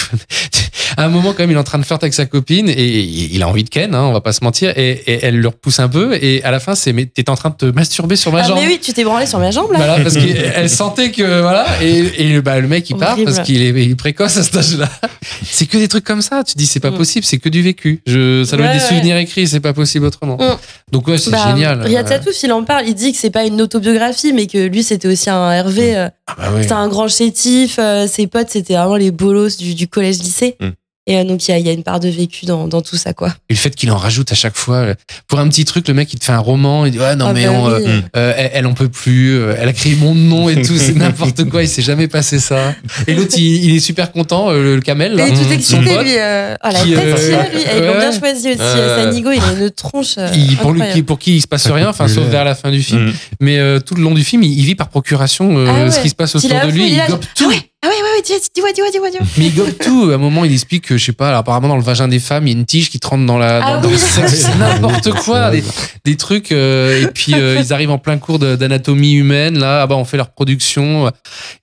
À 0.97 1.05
un 1.05 1.09
moment, 1.09 1.33
quand 1.33 1.39
même, 1.39 1.51
il 1.51 1.55
est 1.55 1.59
en 1.59 1.63
train 1.63 1.79
de 1.79 1.83
flirter 1.85 2.05
avec 2.05 2.13
sa 2.13 2.25
copine 2.25 2.69
et 2.69 2.99
il 2.99 3.41
a 3.43 3.47
envie 3.47 3.63
de 3.63 3.69
Ken, 3.69 3.93
hein, 3.95 4.03
on 4.03 4.11
va 4.13 4.21
pas 4.21 4.33
se 4.33 4.43
mentir, 4.43 4.73
et, 4.77 4.91
et 5.07 5.19
elle 5.25 5.37
le 5.39 5.47
repousse 5.47 5.79
un 5.79 5.87
peu. 5.87 6.13
Et 6.21 6.43
à 6.43 6.51
la 6.51 6.59
fin, 6.59 6.75
c'est 6.75 6.93
mais 6.93 7.05
t'es 7.05 7.29
en 7.29 7.35
train 7.35 7.49
de 7.49 7.55
te 7.55 7.65
masturber 7.65 8.15
sur 8.15 8.31
ma 8.31 8.39
Ah, 8.41 8.47
jambe. 8.47 8.57
mais 8.59 8.67
oui, 8.67 8.79
tu 8.81 8.93
t'es 8.93 9.03
branlé 9.03 9.25
sur 9.25 9.39
ma 9.39 9.51
jambe 9.51 9.71
là. 9.71 9.77
Voilà, 9.77 9.99
parce 9.99 10.15
qu'elle 10.15 10.69
sentait 10.81 11.11
que 11.11 11.41
voilà, 11.41 11.65
et, 11.81 12.03
et 12.35 12.41
bah, 12.41 12.59
le 12.59 12.67
mec 12.67 12.89
il 12.89 12.97
part 12.97 13.13
Horrible. 13.13 13.33
parce 13.33 13.45
qu'il 13.45 13.61
est, 13.61 13.69
il 13.69 13.91
est 13.91 13.95
précoce 13.95 14.37
à 14.37 14.43
cet 14.43 14.55
âge-là. 14.57 14.89
C'est 15.43 15.65
que 15.65 15.77
des 15.77 15.87
trucs 15.87 16.03
comme 16.03 16.21
ça. 16.21 16.43
Tu 16.43 16.53
dis 16.55 16.65
c'est 16.65 16.79
pas 16.79 16.91
Mm. 16.91 16.97
possible, 16.97 17.25
c'est 17.25 17.37
que 17.37 17.47
du 17.49 17.61
vécu. 17.61 18.01
Je, 18.05 18.43
ça 18.43 18.57
doit 18.57 18.65
être 18.67 18.73
des 18.73 18.79
ouais. 18.83 18.87
souvenirs 18.89 19.15
écrits, 19.17 19.47
c'est 19.47 19.59
pas 19.61 19.73
possible 19.73 20.05
autrement. 20.05 20.35
Mm. 20.37 20.57
Donc 20.91 21.07
ouais, 21.07 21.17
c'est 21.17 21.31
Bah, 21.31 21.47
génial. 21.47 21.81
Riyad 21.81 22.07
Satouf, 22.07 22.35
il 22.43 22.51
en 22.51 22.63
parle. 22.63 22.85
Il 22.87 22.95
dit 22.95 23.11
que 23.13 23.17
c'est 23.17 23.29
pas 23.29 23.45
une 23.45 23.61
autobiographie, 23.61 24.33
mais 24.33 24.47
que 24.47 24.57
lui, 24.67 24.83
c'était 24.83 25.07
aussi 25.07 25.29
un 25.29 25.51
Hervé. 25.51 25.95
euh, 25.95 26.09
ah 26.27 26.35
bah 26.37 26.51
ouais. 26.53 26.61
C'était 26.63 26.73
un 26.73 26.87
grand 26.89 27.07
chétif. 27.07 27.77
euh, 27.79 28.07
ses 28.07 28.27
potes, 28.27 28.49
c'était 28.49 28.73
vraiment 28.75 28.97
les 28.97 29.11
bolos 29.11 29.57
du, 29.57 29.73
du 29.73 29.87
collège-lycée. 29.87 30.55
Mm. 30.59 30.69
Et 31.07 31.17
euh, 31.17 31.23
donc, 31.23 31.47
il 31.47 31.51
y 31.51 31.53
a, 31.55 31.57
il 31.57 31.65
y 31.65 31.69
a 31.69 31.73
une 31.73 31.81
part 31.81 31.99
de 31.99 32.07
vécu 32.09 32.45
dans, 32.45 32.67
dans 32.67 32.81
tout 32.81 32.95
ça, 32.95 33.11
quoi. 33.13 33.29
Et 33.49 33.53
le 33.53 33.57
fait 33.57 33.71
qu'il 33.75 33.89
en 33.91 33.97
rajoute 33.97 34.31
à 34.31 34.35
chaque 34.35 34.55
fois. 34.55 34.75
euh, 34.77 34.93
Pour 35.27 35.39
un 35.39 35.47
petit 35.49 35.65
truc, 35.65 35.87
le 35.87 35.95
mec 35.95 36.13
il 36.13 36.19
te 36.19 36.25
fait 36.25 36.31
un 36.31 36.37
roman, 36.37 36.85
il 36.85 36.91
dit 36.91 36.99
ouais 36.99 37.15
non 37.15 37.25
Ah 37.29 37.33
mais 37.33 37.45
bah 37.45 37.51
on, 37.53 37.65
oui. 37.73 37.83
euh, 37.87 38.01
euh, 38.15 38.33
elle, 38.37 38.51
elle 38.53 38.65
en 38.67 38.73
peut 38.75 38.87
plus, 38.87 39.33
euh, 39.35 39.55
elle 39.59 39.67
a 39.67 39.73
créé 39.73 39.95
mon 39.95 40.13
nom 40.13 40.47
et 40.47 40.61
tout, 40.61 40.77
c'est 40.77 40.93
n'importe 40.95 41.49
quoi, 41.49 41.63
il 41.63 41.67
s'est 41.67 41.81
jamais 41.81 42.07
passé 42.07 42.39
ça. 42.39 42.75
Et 43.07 43.15
l'autre 43.15 43.33
il, 43.35 43.65
il 43.65 43.75
est 43.75 43.79
super 43.79 44.11
content, 44.11 44.51
euh, 44.51 44.61
le, 44.61 44.75
le 44.75 44.81
camel 44.81 45.15
là, 45.15 45.25
Et 45.27 45.31
il 45.31 45.33
est 45.33 45.37
tout 45.57 45.63
son 45.63 45.77
excité, 45.81 46.03
lui. 46.03 46.13
euh, 46.19 46.55
Oh, 46.63 46.67
la 46.71 46.79
qui, 46.83 46.93
tête 46.93 46.99
euh, 47.03 47.43
lui. 47.51 47.61
Ils 47.77 47.83
l'ont 47.83 47.97
bien 47.97 48.19
choisi 48.19 48.47
aussi. 48.49 48.57
Sanigo, 48.59 49.31
il 49.31 49.41
a 49.41 49.53
une 49.59 49.71
tronche. 49.71 50.15
Il- 50.35 50.55
pour, 50.57 50.71
lui, 50.71 50.83
qui- 50.93 51.01
pour 51.01 51.17
qui 51.17 51.37
il 51.37 51.41
se 51.41 51.47
passe 51.47 51.65
rien, 51.67 51.89
enfin 51.89 52.07
sauf 52.07 52.25
vers 52.27 52.45
la 52.45 52.53
fin 52.53 52.69
du 52.69 52.83
film. 52.83 53.07
Mm. 53.07 53.13
Mais 53.39 53.79
tout 53.81 53.95
le 53.95 54.03
long 54.03 54.13
du 54.13 54.23
film, 54.23 54.43
il, 54.43 54.57
il 54.59 54.65
vit 54.65 54.75
par 54.75 54.89
procuration 54.89 55.65
Ah 55.67 55.85
ouais. 55.85 55.91
ce 55.91 55.99
qui 55.99 56.09
se 56.09 56.15
passe 56.15 56.35
autour 56.35 56.49
de 56.63 56.67
lui. 56.71 56.91
il 56.93 57.01
gobe 57.09 57.21
tout. 57.35 57.51
Ah 57.83 57.87
ouais, 57.87 57.95
ouais, 57.95 58.01
ouais, 58.17 58.21
dis- 58.23 58.33
dis-moi, 58.53 58.71
dis-moi, 58.73 58.91
dis-moi, 58.91 59.09
dis-moi. 59.09 59.27
Mais 59.39 59.45
il 59.47 59.55
gobe 59.55 59.75
tout. 59.79 60.09
À 60.11 60.15
un 60.15 60.17
moment, 60.19 60.45
il 60.45 60.53
explique 60.53 60.85
que, 60.85 60.97
je 60.97 61.05
sais 61.05 61.13
pas, 61.13 61.29
alors, 61.29 61.39
apparemment, 61.39 61.67
dans 61.67 61.77
le 61.77 61.81
vagin 61.81 62.07
des 62.07 62.19
femmes, 62.19 62.45
il 62.47 62.53
y 62.53 62.55
a 62.55 62.59
une 62.59 62.65
tige 62.67 62.91
qui 62.91 62.99
te 62.99 63.07
rentre 63.07 63.25
dans 63.25 63.39
la. 63.39 63.59
Ah 63.65 63.77
dans, 63.77 63.89
oui. 63.89 63.95
n'importe 64.59 65.11
quoi. 65.13 65.49
Des, 65.49 65.63
des 66.05 66.15
trucs. 66.15 66.51
euh, 66.51 67.01
et 67.01 67.07
puis, 67.07 67.33
euh, 67.33 67.57
ils 67.59 67.73
arrivent 67.73 67.89
en 67.89 67.97
plein 67.97 68.19
cours 68.19 68.37
d'anatomie 68.37 69.13
humaine. 69.13 69.57
Là, 69.57 69.81
ah 69.81 69.87
bah, 69.87 69.95
on 69.95 70.05
fait 70.05 70.17
leur 70.17 70.29
production. 70.29 71.11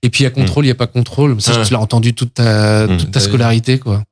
Et 0.03 0.09
puis, 0.09 0.21
il 0.21 0.25
y 0.25 0.27
a 0.27 0.31
contrôle, 0.31 0.65
il 0.65 0.67
n'y 0.67 0.71
a 0.73 0.75
pas 0.75 0.87
contrôle. 0.87 1.39
Ça, 1.41 1.63
tu 1.65 1.71
l'as 1.71 1.79
entendu 1.79 2.13
toute 2.13 2.33
ta, 2.33 2.85
Mm. 2.87 2.97
toute 2.97 3.11
ta 3.11 3.19
scolarité, 3.21 3.79
quoi. 3.79 4.03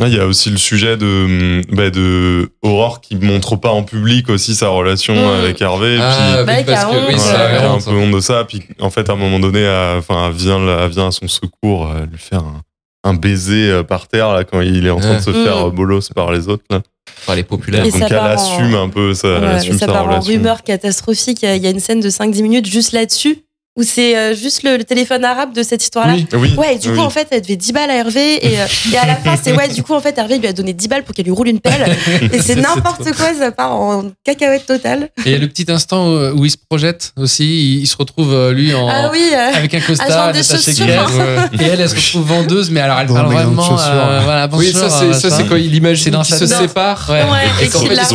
Ah, 0.00 0.08
Il 0.08 0.14
y 0.14 0.18
a 0.20 0.26
aussi 0.26 0.50
le 0.50 0.56
sujet 0.56 0.96
de, 0.96 1.60
bah, 1.74 1.90
de 1.90 2.50
Aurore 2.62 3.00
qui 3.00 3.16
montre 3.16 3.56
pas 3.56 3.70
en 3.70 3.82
public 3.82 4.28
aussi 4.30 4.54
sa 4.54 4.68
relation 4.68 5.14
Mm. 5.14 5.40
avec 5.42 5.60
Hervé. 5.60 5.98
Ah, 6.00 6.16
puis, 6.36 6.44
Bah, 6.46 6.54
oui, 6.58 6.64
parce 6.64 6.84
que 6.86 6.90
oui, 6.90 7.02
voilà, 7.02 7.18
ça 7.18 7.48
elle 7.50 7.64
a 7.64 7.70
un 7.72 7.78
peu 7.80 7.90
honte 7.90 8.10
de 8.12 8.20
ça. 8.20 8.44
Puis 8.44 8.62
en 8.80 8.90
fait, 8.90 9.08
à 9.08 9.12
un 9.12 9.16
moment 9.16 9.38
donné, 9.38 9.60
elle, 9.60 9.98
enfin, 9.98 10.28
elle 10.28 10.34
vient, 10.36 10.58
elle 10.58 10.90
vient 10.90 11.08
à 11.08 11.10
son 11.10 11.28
secours, 11.28 11.90
elle 11.96 12.08
lui 12.08 12.18
fait 12.18 12.36
un, 12.36 12.62
un 13.04 13.14
baiser 13.14 13.70
euh, 13.70 13.82
par 13.82 14.08
terre 14.08 14.32
là 14.32 14.44
quand 14.44 14.60
il 14.60 14.86
est 14.86 14.90
en 14.90 15.00
train 15.00 15.16
de 15.16 15.20
se 15.22 15.30
Ouais. 15.30 15.44
faire 15.44 15.56
Mm. 15.64 15.66
euh, 15.68 15.70
bolos 15.70 16.08
par 16.14 16.32
les 16.32 16.48
autres. 16.48 16.64
Là. 16.70 16.80
Enfin, 17.22 17.34
les 17.34 17.42
populaires. 17.42 17.84
Et 17.84 17.90
Donc 17.90 18.02
elle 18.08 18.16
en- 18.18 18.24
assume 18.24 18.74
un 18.74 18.88
peu 18.88 19.12
ça, 19.14 19.28
elle 19.28 19.42
Ouais, 19.42 19.48
assume 19.50 19.72
mais 19.74 19.78
ça 19.78 19.86
sa 19.86 19.92
part 19.92 20.04
en 20.04 20.08
relation. 20.08 20.32
rumeur 20.32 20.62
catastrophique. 20.62 21.42
Il 21.42 21.46
y 21.46 21.48
a- 21.48 21.56
il 21.56 21.62
y 21.62 21.66
a 21.66 21.70
une 21.70 21.80
scène 21.80 22.00
de 22.00 22.08
5-10 22.08 22.42
minutes 22.42 22.66
juste 22.66 22.92
là-dessus, 22.92 23.38
où 23.76 23.82
c'est 23.84 24.16
euh, 24.16 24.34
juste 24.34 24.62
le, 24.64 24.76
le 24.76 24.84
téléphone 24.84 25.24
arabe 25.24 25.54
de 25.54 25.62
cette 25.62 25.82
histoire-là. 25.82 26.14
Oui, 26.14 26.26
oui. 26.34 26.54
Ouais, 26.58 26.74
et 26.74 26.78
du 26.78 26.88
coup, 26.88 26.94
oui. 26.96 27.00
en 27.00 27.08
fait, 27.10 27.28
elle 27.30 27.40
devait 27.40 27.56
10 27.56 27.72
balles 27.72 27.90
à 27.90 27.94
Hervé. 27.94 28.44
Et, 28.44 28.60
euh, 28.60 28.66
et 28.92 28.96
à 28.98 29.06
la 29.06 29.14
fin, 29.14 29.36
c'est 29.42 29.52
ouais, 29.52 29.68
du 29.68 29.82
coup, 29.84 29.94
en 29.94 30.00
fait, 30.00 30.18
Hervé 30.18 30.38
lui 30.38 30.48
a 30.48 30.52
donné 30.52 30.72
10 30.72 30.88
balles 30.88 31.04
pour 31.04 31.14
qu'elle 31.14 31.24
lui 31.24 31.30
roule 31.32 31.48
une 31.48 31.60
pelle. 31.60 31.96
Et 32.32 32.40
c'est 32.42 32.56
n'importe 32.56 33.12
quoi, 33.12 33.32
ça 33.38 33.52
part 33.52 33.72
en 33.72 34.10
cacahuète 34.24 34.66
totale. 34.66 35.08
Et 35.24 35.38
le 35.38 35.46
petit 35.48 35.70
instant 35.70 36.08
où- 36.08 36.40
où 36.40 36.44
il 36.44 36.50
se 36.50 36.56
projette 36.68 37.12
aussi, 37.16 37.44
il, 37.44 37.80
il 37.82 37.86
se 37.86 37.96
retrouve, 37.96 38.34
euh, 38.34 38.52
lui, 38.52 38.74
en. 38.74 38.88
Ah 38.88 39.08
oui, 39.12 39.22
euh, 39.32 39.56
Avec 39.56 39.72
un 39.74 39.80
costard, 39.80 40.32
des 40.32 40.42
chaussures. 40.42 40.86
crête. 40.86 41.50
Et 41.60 41.64
elle, 41.64 41.80
elle 41.80 41.88
se 41.88 41.94
retrouve 41.94 42.26
vendeuse, 42.26 42.70
mais 42.70 42.80
alors 42.80 42.98
elle 42.98 43.06
Dans 43.06 43.14
parle 43.14 43.32
vraiment. 43.32 43.62
chaussures. 43.62 43.86
euh, 43.88 44.20
voilà, 44.24 44.48
Oui, 44.52 44.72
bonjour, 44.72 44.90
ça 44.90 44.90
c'est 44.90 45.12
ça 45.14 45.30
c'est 45.36 45.46
quand 45.46 45.56
il 45.56 45.70
C'est 45.70 45.76
imagine 45.76 46.24
sa 46.24 46.36
se 46.38 46.44
tête. 46.44 46.48
séparent 46.68 47.08
Ouais. 47.08 47.22
Ouais, 47.22 47.38
et 47.62 47.64
et 47.64 47.68
qu'en 47.68 47.78
qu'il 47.80 47.88
fait 47.88 47.94
ils 47.94 48.04
se 48.04 48.14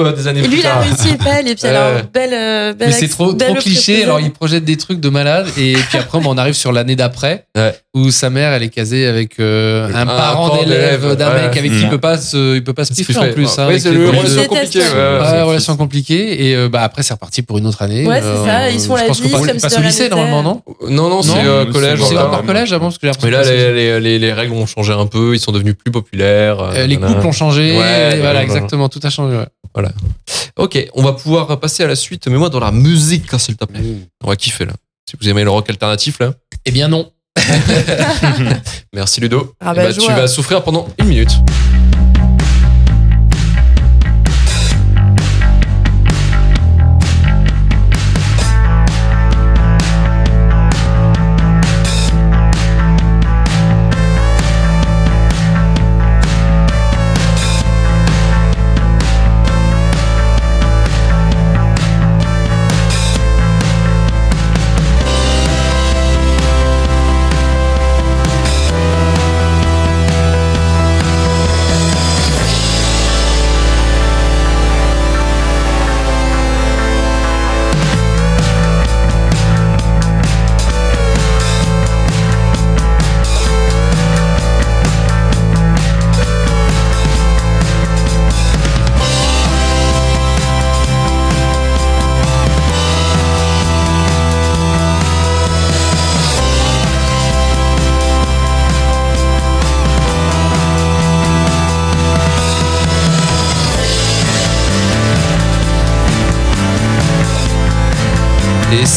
euh, 0.00 0.12
des 0.12 0.26
années 0.28 0.40
Et 0.40 0.42
plus 0.44 0.52
lui, 0.52 0.60
il 0.60 0.66
a 0.66 0.70
tard. 0.70 0.82
réussi 0.82 1.08
est 1.10 1.22
belle. 1.22 1.48
Et 1.48 1.54
puis, 1.54 1.66
elle 1.66 1.76
a 1.76 1.92
Ouais. 1.92 2.00
une 2.00 2.06
belle. 2.12 2.34
euh, 2.34 2.72
belle 2.72 2.88
Mais 2.88 2.94
c'est 2.94 3.08
trop, 3.08 3.32
cliché, 3.54 4.02
alors 4.04 4.20
il 4.20 4.30
projette 4.32 4.64
des 4.64 4.76
trucs 4.76 4.93
de 5.00 5.08
malade, 5.08 5.46
et 5.58 5.74
puis 5.74 5.98
après 5.98 6.18
on 6.24 6.36
arrive 6.38 6.54
sur 6.54 6.72
l'année 6.72 6.96
d'après, 6.96 7.46
Ouais. 7.56 7.74
où 7.94 8.10
sa 8.10 8.30
mère 8.30 8.52
elle 8.52 8.62
est 8.62 8.68
casée 8.68 9.06
avec 9.06 9.38
euh, 9.40 9.88
un, 9.88 10.02
Un 10.02 10.06
parent 10.06 10.56
d'élève 10.64 11.14
d'un 11.16 11.28
ouais. 11.34 11.42
mec 11.48 11.56
avec 11.56 11.70
qui 11.70 11.78
Mm. 11.78 11.82
il 11.84 11.88
peut 11.90 11.98
pas 11.98 12.18
se, 12.18 12.56
il 12.56 12.64
peut 12.64 12.72
pas 12.72 12.84
se 12.84 12.92
piffer 12.94 13.16
en 13.18 13.32
plus. 13.32 13.44
ouais. 13.46 13.50
hein, 13.58 13.66
Ouais, 13.66 13.70
avec 13.72 13.80
c'est 13.82 13.92
deux. 13.92 14.08
relation 14.08 14.44
compliquée. 14.46 14.82
relation 15.44 15.76
compliquée, 15.76 16.48
et 16.48 16.56
euh, 16.56 16.68
bah 16.68 16.82
après 16.82 17.02
c'est 17.02 17.14
reparti 17.14 17.42
pour 17.42 17.58
une 17.58 17.66
autre 17.66 17.82
année. 17.82 18.06
Ouais, 18.06 18.20
c'est 18.20 18.48
ça, 18.48 18.70
ils 18.70 18.80
je 18.80 18.88
la 18.88 19.08
vie, 19.12 19.30
comme 19.32 19.60
passe 19.60 19.78
au 19.78 19.82
lycée 19.82 20.08
normalement, 20.08 20.42
non? 20.42 20.62
Non 20.88 21.08
non, 21.08 21.22
c'est 21.22 21.32
euh, 21.44 21.64
collège. 21.72 22.00
C'est 22.02 22.16
encore. 22.18 22.44
collège 22.44 22.72
avant 22.72 22.86
parce 22.86 22.98
que 22.98 23.06
j'ai 23.06 23.12
Mais 23.24 23.30
là, 23.30 23.42
les, 23.42 23.72
les, 23.72 24.00
les, 24.00 24.18
les 24.18 24.32
règles 24.32 24.52
ont 24.54 24.66
changé 24.66 24.92
un 24.92 25.06
peu, 25.06 25.34
ils 25.34 25.40
sont 25.40 25.52
devenus 25.52 25.74
plus 25.74 25.90
populaires. 25.92 26.60
euh, 26.60 26.72
Euh, 26.76 26.86
les 26.86 26.96
couples 26.96 27.26
ont 27.26 27.32
changé, 27.32 27.72
voilà, 27.74 28.16
voilà. 28.16 28.42
exactement, 28.42 28.88
tout 28.88 29.00
a 29.02 29.10
changé. 29.10 29.36
ouais. 29.36 29.44
Ok, 30.56 30.86
on 30.94 31.02
va 31.02 31.12
pouvoir 31.14 31.58
passer 31.58 31.82
à 31.82 31.88
la 31.88 31.96
suite, 31.96 32.28
mais 32.28 32.36
moi 32.36 32.48
dans 32.48 32.60
la 32.60 32.70
musique, 32.70 33.24
hein, 33.32 33.38
s'il 33.38 33.56
te 33.56 33.64
plaît. 33.64 33.80
On 34.22 34.28
va 34.28 34.36
kiffer 34.36 34.66
là. 34.66 34.72
Si 35.08 35.16
vous 35.20 35.28
aimez 35.28 35.44
le 35.44 35.50
rock 35.50 35.68
alternatif 35.68 36.18
là. 36.18 36.32
Eh 36.64 36.70
bien 36.70 36.88
non. 36.88 37.12
Merci 38.94 39.20
Ludo. 39.20 39.54
Ah 39.60 39.72
Eh 39.72 39.76
bah, 39.76 39.84
bah, 39.86 39.92
tu 39.92 40.00
vas 40.12 40.26
souffrir 40.28 40.62
pendant 40.62 40.88
une 40.98 41.06
minute. 41.06 41.30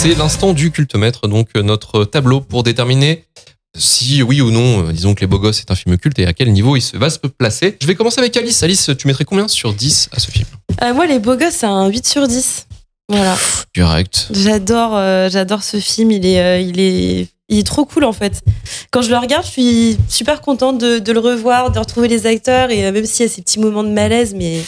C'est 0.08 0.16
l'instant 0.16 0.54
du 0.54 0.72
cultomètre, 0.72 1.28
donc 1.28 1.50
euh, 1.58 1.64
notre 1.64 2.06
tableau 2.06 2.40
pour 2.40 2.64
déterminer 2.64 3.26
si 3.78 4.24
oui 4.24 4.40
ou 4.40 4.52
non, 4.52 4.88
euh, 4.88 4.92
disons 4.94 5.14
que 5.14 5.20
Les 5.20 5.28
Beaux 5.28 5.38
Gosses 5.40 5.60
est 5.60 5.70
un 5.70 5.76
film 5.76 5.98
culte 5.98 6.18
et 6.20 6.26
à 6.26 6.32
quel 6.32 6.54
niveau 6.54 6.78
il 6.78 6.82
se 6.82 6.96
va 6.96 7.10
se 7.10 7.20
placer. 7.20 7.78
Je 7.82 7.88
vais 7.88 7.96
commencer 7.96 8.20
avec 8.20 8.38
Alice. 8.38 8.64
Alice, 8.64 8.90
tu 8.98 9.08
mettrais 9.08 9.26
combien 9.26 9.50
sur 9.50 9.74
10 9.74 10.10
à 10.14 10.20
ce 10.20 10.32
film? 10.32 10.48
Euh, 10.82 10.94
moi, 10.94 11.08
Les 11.08 11.20
Beaux 11.20 11.36
Gosses, 11.36 11.56
c'est 11.56 11.66
un 11.66 11.88
8 11.88 12.08
sur 12.08 12.26
10. 12.26 12.68
Voilà. 13.10 13.38
Direct. 13.76 14.30
J'adore, 14.32 14.96
euh, 14.96 15.30
j'adore 15.30 15.62
ce 15.64 15.78
film. 15.78 16.12
Il 16.12 16.26
est, 16.26 16.40
euh, 16.40 16.60
il 16.62 16.80
est, 16.80 17.28
il 17.50 17.60
est 17.60 17.68
trop 17.68 17.84
cool 17.84 18.06
en 18.06 18.14
fait. 18.14 18.42
Quand 18.92 19.02
je 19.02 19.10
le 19.10 19.18
regarde, 19.18 19.46
je 19.46 19.52
suis 19.52 19.98
super 20.08 20.40
contente 20.40 20.78
de, 20.78 21.00
de 21.00 21.12
le 21.12 21.20
revoir, 21.20 21.72
de 21.72 21.80
retrouver 21.80 22.08
les 22.08 22.28
acteurs 22.28 22.72
et 22.72 22.90
même 22.92 23.06
s'il 23.06 23.26
y 23.26 23.30
a 23.30 23.32
ces 23.32 23.42
petits 23.42 23.60
moments 23.60 23.84
de 23.84 23.90
malaise, 23.90 24.34
mais 24.34 24.62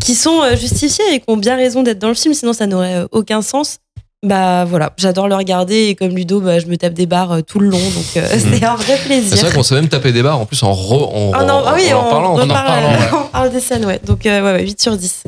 qui 0.00 0.16
sont 0.16 0.42
justifiés 0.56 1.04
et 1.14 1.20
qui 1.20 1.26
ont 1.28 1.36
bien 1.36 1.54
raison 1.54 1.84
d'être 1.84 2.00
dans 2.00 2.08
le 2.08 2.14
film, 2.14 2.34
sinon 2.34 2.52
ça 2.52 2.66
n'aurait 2.66 3.04
aucun 3.12 3.40
sens. 3.40 3.78
Bah 4.24 4.64
voilà, 4.64 4.92
j'adore 4.96 5.28
le 5.28 5.34
regarder 5.36 5.88
et 5.88 5.94
comme 5.94 6.08
Ludo, 6.16 6.40
bah, 6.40 6.58
je 6.58 6.66
me 6.66 6.76
tape 6.76 6.94
des 6.94 7.06
barres 7.06 7.32
euh, 7.32 7.40
tout 7.42 7.58
le 7.60 7.68
long, 7.68 7.78
donc 7.78 8.16
euh, 8.16 8.26
c'est 8.38 8.64
un 8.64 8.74
vrai 8.74 8.96
C'est 8.96 9.04
plaisir. 9.06 9.36
vrai 9.36 9.52
qu'on 9.52 9.62
s'est 9.62 9.74
même 9.74 9.88
tapé 9.88 10.12
des 10.12 10.22
barres 10.22 10.40
en 10.40 10.46
plus 10.46 10.62
en, 10.62 10.72
re- 10.72 11.10
en, 11.14 11.32
Ah 11.34 11.44
non, 11.44 11.54
en- 11.54 11.62
ah 11.66 11.74
oui, 11.76 11.92
en 11.92 12.06
on, 12.06 12.10
parlant. 12.10 12.34
on 12.34 12.40
en 12.40 12.46
parle, 12.48 12.66
parlant, 12.66 12.88
ouais. 12.88 13.08
on 13.12 13.28
parle 13.28 13.52
des 13.52 13.60
scènes, 13.60 13.84
ouais. 13.84 14.00
Donc 14.06 14.24
euh, 14.24 14.40
ouais, 14.42 14.52
ouais, 14.60 14.62
8 14.64 14.80
sur 14.80 14.96
10. 14.96 15.24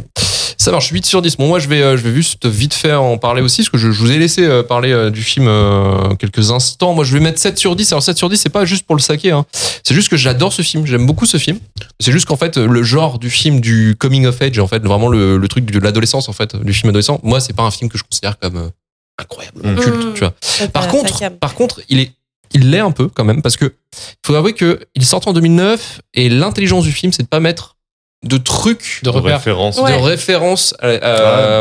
Ça 0.58 0.70
marche, 0.72 0.88
8 0.88 1.04
sur 1.04 1.20
10. 1.22 1.36
Bon, 1.36 1.46
moi, 1.46 1.58
je 1.58 1.68
vais, 1.68 1.82
euh, 1.82 1.96
je 1.98 2.02
vais 2.02 2.14
juste 2.14 2.46
vite 2.46 2.72
fait 2.74 2.94
en 2.94 3.18
parler 3.18 3.42
aussi, 3.42 3.58
parce 3.58 3.68
que 3.68 3.76
je, 3.78 3.92
je 3.92 4.00
vous 4.00 4.10
ai 4.10 4.18
laissé 4.18 4.42
euh, 4.44 4.62
parler 4.62 4.90
euh, 4.90 5.10
du 5.10 5.22
film 5.22 5.46
euh, 5.46 6.14
quelques 6.18 6.50
instants. 6.50 6.94
Moi, 6.94 7.04
je 7.04 7.12
vais 7.12 7.20
mettre 7.20 7.38
7 7.38 7.58
sur 7.58 7.76
10. 7.76 7.92
Alors, 7.92 8.02
7 8.02 8.16
sur 8.16 8.30
10, 8.30 8.36
c'est 8.38 8.48
pas 8.48 8.64
juste 8.64 8.86
pour 8.86 8.96
le 8.96 9.02
saquer. 9.02 9.30
Hein. 9.32 9.44
C'est 9.84 9.94
juste 9.94 10.08
que 10.08 10.16
j'adore 10.16 10.52
ce 10.54 10.62
film. 10.62 10.86
J'aime 10.86 11.04
beaucoup 11.06 11.26
ce 11.26 11.36
film. 11.36 11.58
C'est 12.00 12.10
juste 12.10 12.24
qu'en 12.26 12.36
fait, 12.36 12.56
le 12.56 12.82
genre 12.82 13.18
du 13.18 13.28
film 13.30 13.60
du 13.60 13.94
coming 13.98 14.24
of 14.26 14.40
age, 14.40 14.58
en 14.58 14.66
fait, 14.66 14.82
vraiment 14.82 15.08
le, 15.08 15.36
le 15.36 15.48
truc 15.48 15.66
de 15.70 15.78
l'adolescence, 15.78 16.28
en 16.30 16.32
fait, 16.32 16.56
du 16.56 16.72
film 16.72 16.88
adolescent, 16.88 17.20
moi, 17.22 17.38
c'est 17.40 17.52
pas 17.54 17.62
un 17.64 17.70
film 17.70 17.90
que 17.90 17.98
je 17.98 18.02
considère 18.02 18.38
comme 18.38 18.70
euh, 19.20 19.22
incroyable, 19.22 19.60
Mm. 19.68 19.76
culte, 19.80 20.14
tu 20.14 20.20
vois. 20.20 20.34
Ça, 20.40 20.68
Par 20.68 20.88
contre, 20.88 21.30
par 21.38 21.54
contre, 21.54 21.80
il 21.88 22.00
est 22.00 22.12
il 22.54 22.70
l'est 22.70 22.78
un 22.78 22.92
peu 22.92 23.08
quand 23.08 23.24
même 23.24 23.42
parce 23.42 23.56
que 23.56 23.74
faut 24.24 24.34
avouer 24.34 24.52
que 24.52 24.86
il 24.94 25.04
sort 25.04 25.26
en 25.26 25.32
2009 25.32 26.00
et 26.14 26.28
l'intelligence 26.28 26.84
du 26.84 26.92
film 26.92 27.12
c'est 27.12 27.24
de 27.24 27.28
pas 27.28 27.40
mettre 27.40 27.75
de 28.26 28.36
trucs 28.38 29.00
De 29.02 29.10
De 29.10 29.16
repères. 29.16 29.36
référence. 29.36 29.76
de 29.76 29.82
références 30.02 30.74
euh, 30.82 30.92
Ouais, 30.92 31.00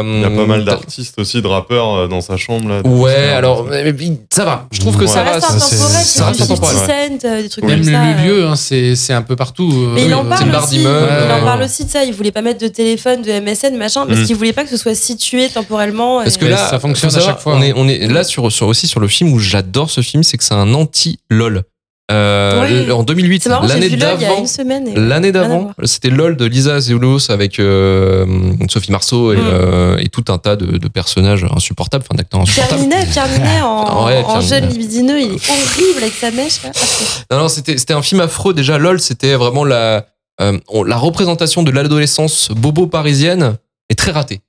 Il 0.04 0.22
y 0.22 0.26
a 0.26 0.30
pas 0.30 0.46
mal 0.46 0.62
euh, 0.62 0.64
d'artistes 0.64 1.18
aussi, 1.20 1.42
de 1.42 1.48
rappeurs 1.48 1.94
euh, 1.96 2.08
dans 2.08 2.22
sa 2.22 2.38
chambre. 2.38 2.70
Là, 2.70 2.82
Ouais, 2.86 3.14
alors 3.30 3.64
mais- 3.66 3.84
mais 3.92 4.18
ça 4.32 4.46
va. 4.46 4.68
Je 4.72 4.80
trouve 4.80 4.96
que 4.98 5.02
Ouais. 5.02 5.08
ça 5.08 5.14
Ça 5.16 5.24
va. 5.24 5.32
reste 5.34 5.48
ça- 5.48 5.54
reste 5.56 5.70
du 5.72 6.40
50 6.40 6.42
intemporel, 6.42 6.78
Cent, 7.22 7.28
euh, 7.28 7.42
des 7.42 7.50
trucs 7.50 7.64
Même 7.66 7.80
comme 7.82 7.88
le, 7.90 7.94
ça. 7.94 8.04
le 8.24 8.28
lieu, 8.28 8.46
hein, 8.48 8.56
c'est 8.56 8.96
c'est 8.96 9.14
un 9.14 9.22
peu 9.22 9.36
partout. 9.36 9.72
euh, 9.72 9.92
Mais 9.94 10.06
il 10.06 10.14
en 10.14 10.26
euh, 10.26 10.30
parle 10.30 10.56
aussi. 10.56 10.78
d'immeuble. 10.78 11.08
Il 11.26 11.32
en 11.32 11.44
parle 11.44 11.62
aussi 11.64 11.86
de 11.86 11.90
ça. 11.90 12.04
Il 12.04 12.14
voulait 12.14 12.32
pas 12.32 12.42
mettre 12.42 12.60
de 12.62 12.68
téléphone, 12.68 13.22
de 13.22 13.32
MSN, 13.32 13.76
machin, 13.78 14.06
parce 14.06 14.20
Mm. 14.20 14.26
qu'il 14.26 14.36
voulait 14.36 14.54
pas 14.54 14.64
que 14.64 14.70
ce 14.70 14.78
soit 14.78 14.96
situé 14.96 15.50
temporellement. 15.50 16.22
Parce 16.24 16.38
que 16.38 16.46
là, 16.46 16.58
ça 16.58 16.80
fonctionne 16.80 17.16
à 17.16 17.20
chaque 17.20 17.40
fois, 17.40 17.54
On 17.56 17.58
hein. 17.58 17.62
est, 17.64 17.74
on 17.76 17.88
est 17.88 18.08
là 18.08 18.24
sur, 18.24 18.52
sur 18.52 18.68
aussi 18.68 18.88
sur 18.88 19.00
le 19.00 19.08
film 19.08 19.32
où 19.34 19.40
j'adore 19.40 19.90
ce 19.90 20.02
film, 20.02 20.24
c'est 20.24 20.38
que 20.38 20.44
c'est 20.44 20.54
un 20.54 20.74
anti-LOL. 20.74 21.64
Euh, 22.12 22.86
le- 22.86 22.94
En 22.94 23.02
2008, 23.04 23.42
C'est 23.44 23.50
marrant, 23.50 23.68
j'ai 23.68 23.74
l'année 23.74 23.88
vu 23.88 23.96
là 23.96 24.14
il 24.16 24.22
y 24.22 24.26
a 24.26 24.30
d'avant, 24.30 24.42
une 24.42 24.48
semaine. 24.48 24.88
et- 24.88 24.94
l'année 24.96 25.32
d'avant, 25.32 25.72
c'était 25.86 26.12
LOL 26.12 26.38
de 26.38 26.46
Lisa 26.46 26.80
Zoulos 26.80 27.32
avec 27.32 27.60
euh, 27.60 28.28
Sophie 28.70 28.92
Marceau 28.92 29.34
et, 29.34 29.38
Mm. 29.38 29.42
euh, 29.44 29.98
et 29.98 30.10
tout 30.10 30.24
un 30.30 30.38
tas 30.38 30.56
de, 30.56 30.78
de 30.78 30.88
personnages 30.88 31.46
insupportables, 31.56 32.04
enfin 32.08 32.16
d'acteurs 32.16 32.44
Pierre 32.44 32.66
insupportables. 32.66 32.82
Ninet, 32.84 33.06
Pierre 33.12 33.28
Ninet 33.30 33.62
en, 33.64 34.06
Ouais, 34.06 34.18
en 34.24 34.38
Pierre 34.38 34.42
jeune 34.42 34.70
libidineux, 34.70 35.20
il 35.20 35.34
est 35.34 35.50
horrible 35.50 35.98
avec 36.04 36.14
sa 36.14 36.30
mèche. 36.30 36.62
là. 36.64 36.72
Non, 37.32 37.40
non, 37.40 37.48
c'était 37.48 37.78
c'était 37.80 37.94
un 37.96 38.04
film 38.04 38.22
affreux. 38.22 38.54
Déjà, 38.54 38.78
LOL, 38.78 39.00
c'était 39.00 39.34
vraiment 39.34 39.64
la, 39.64 40.06
euh, 40.42 40.60
la 40.86 40.98
représentation 40.98 41.64
de 41.64 41.72
l'adolescence 41.72 42.50
bobo 42.56 42.86
parisienne 42.86 43.56
est 43.90 43.96
très 43.98 44.12
ratée. 44.12 44.42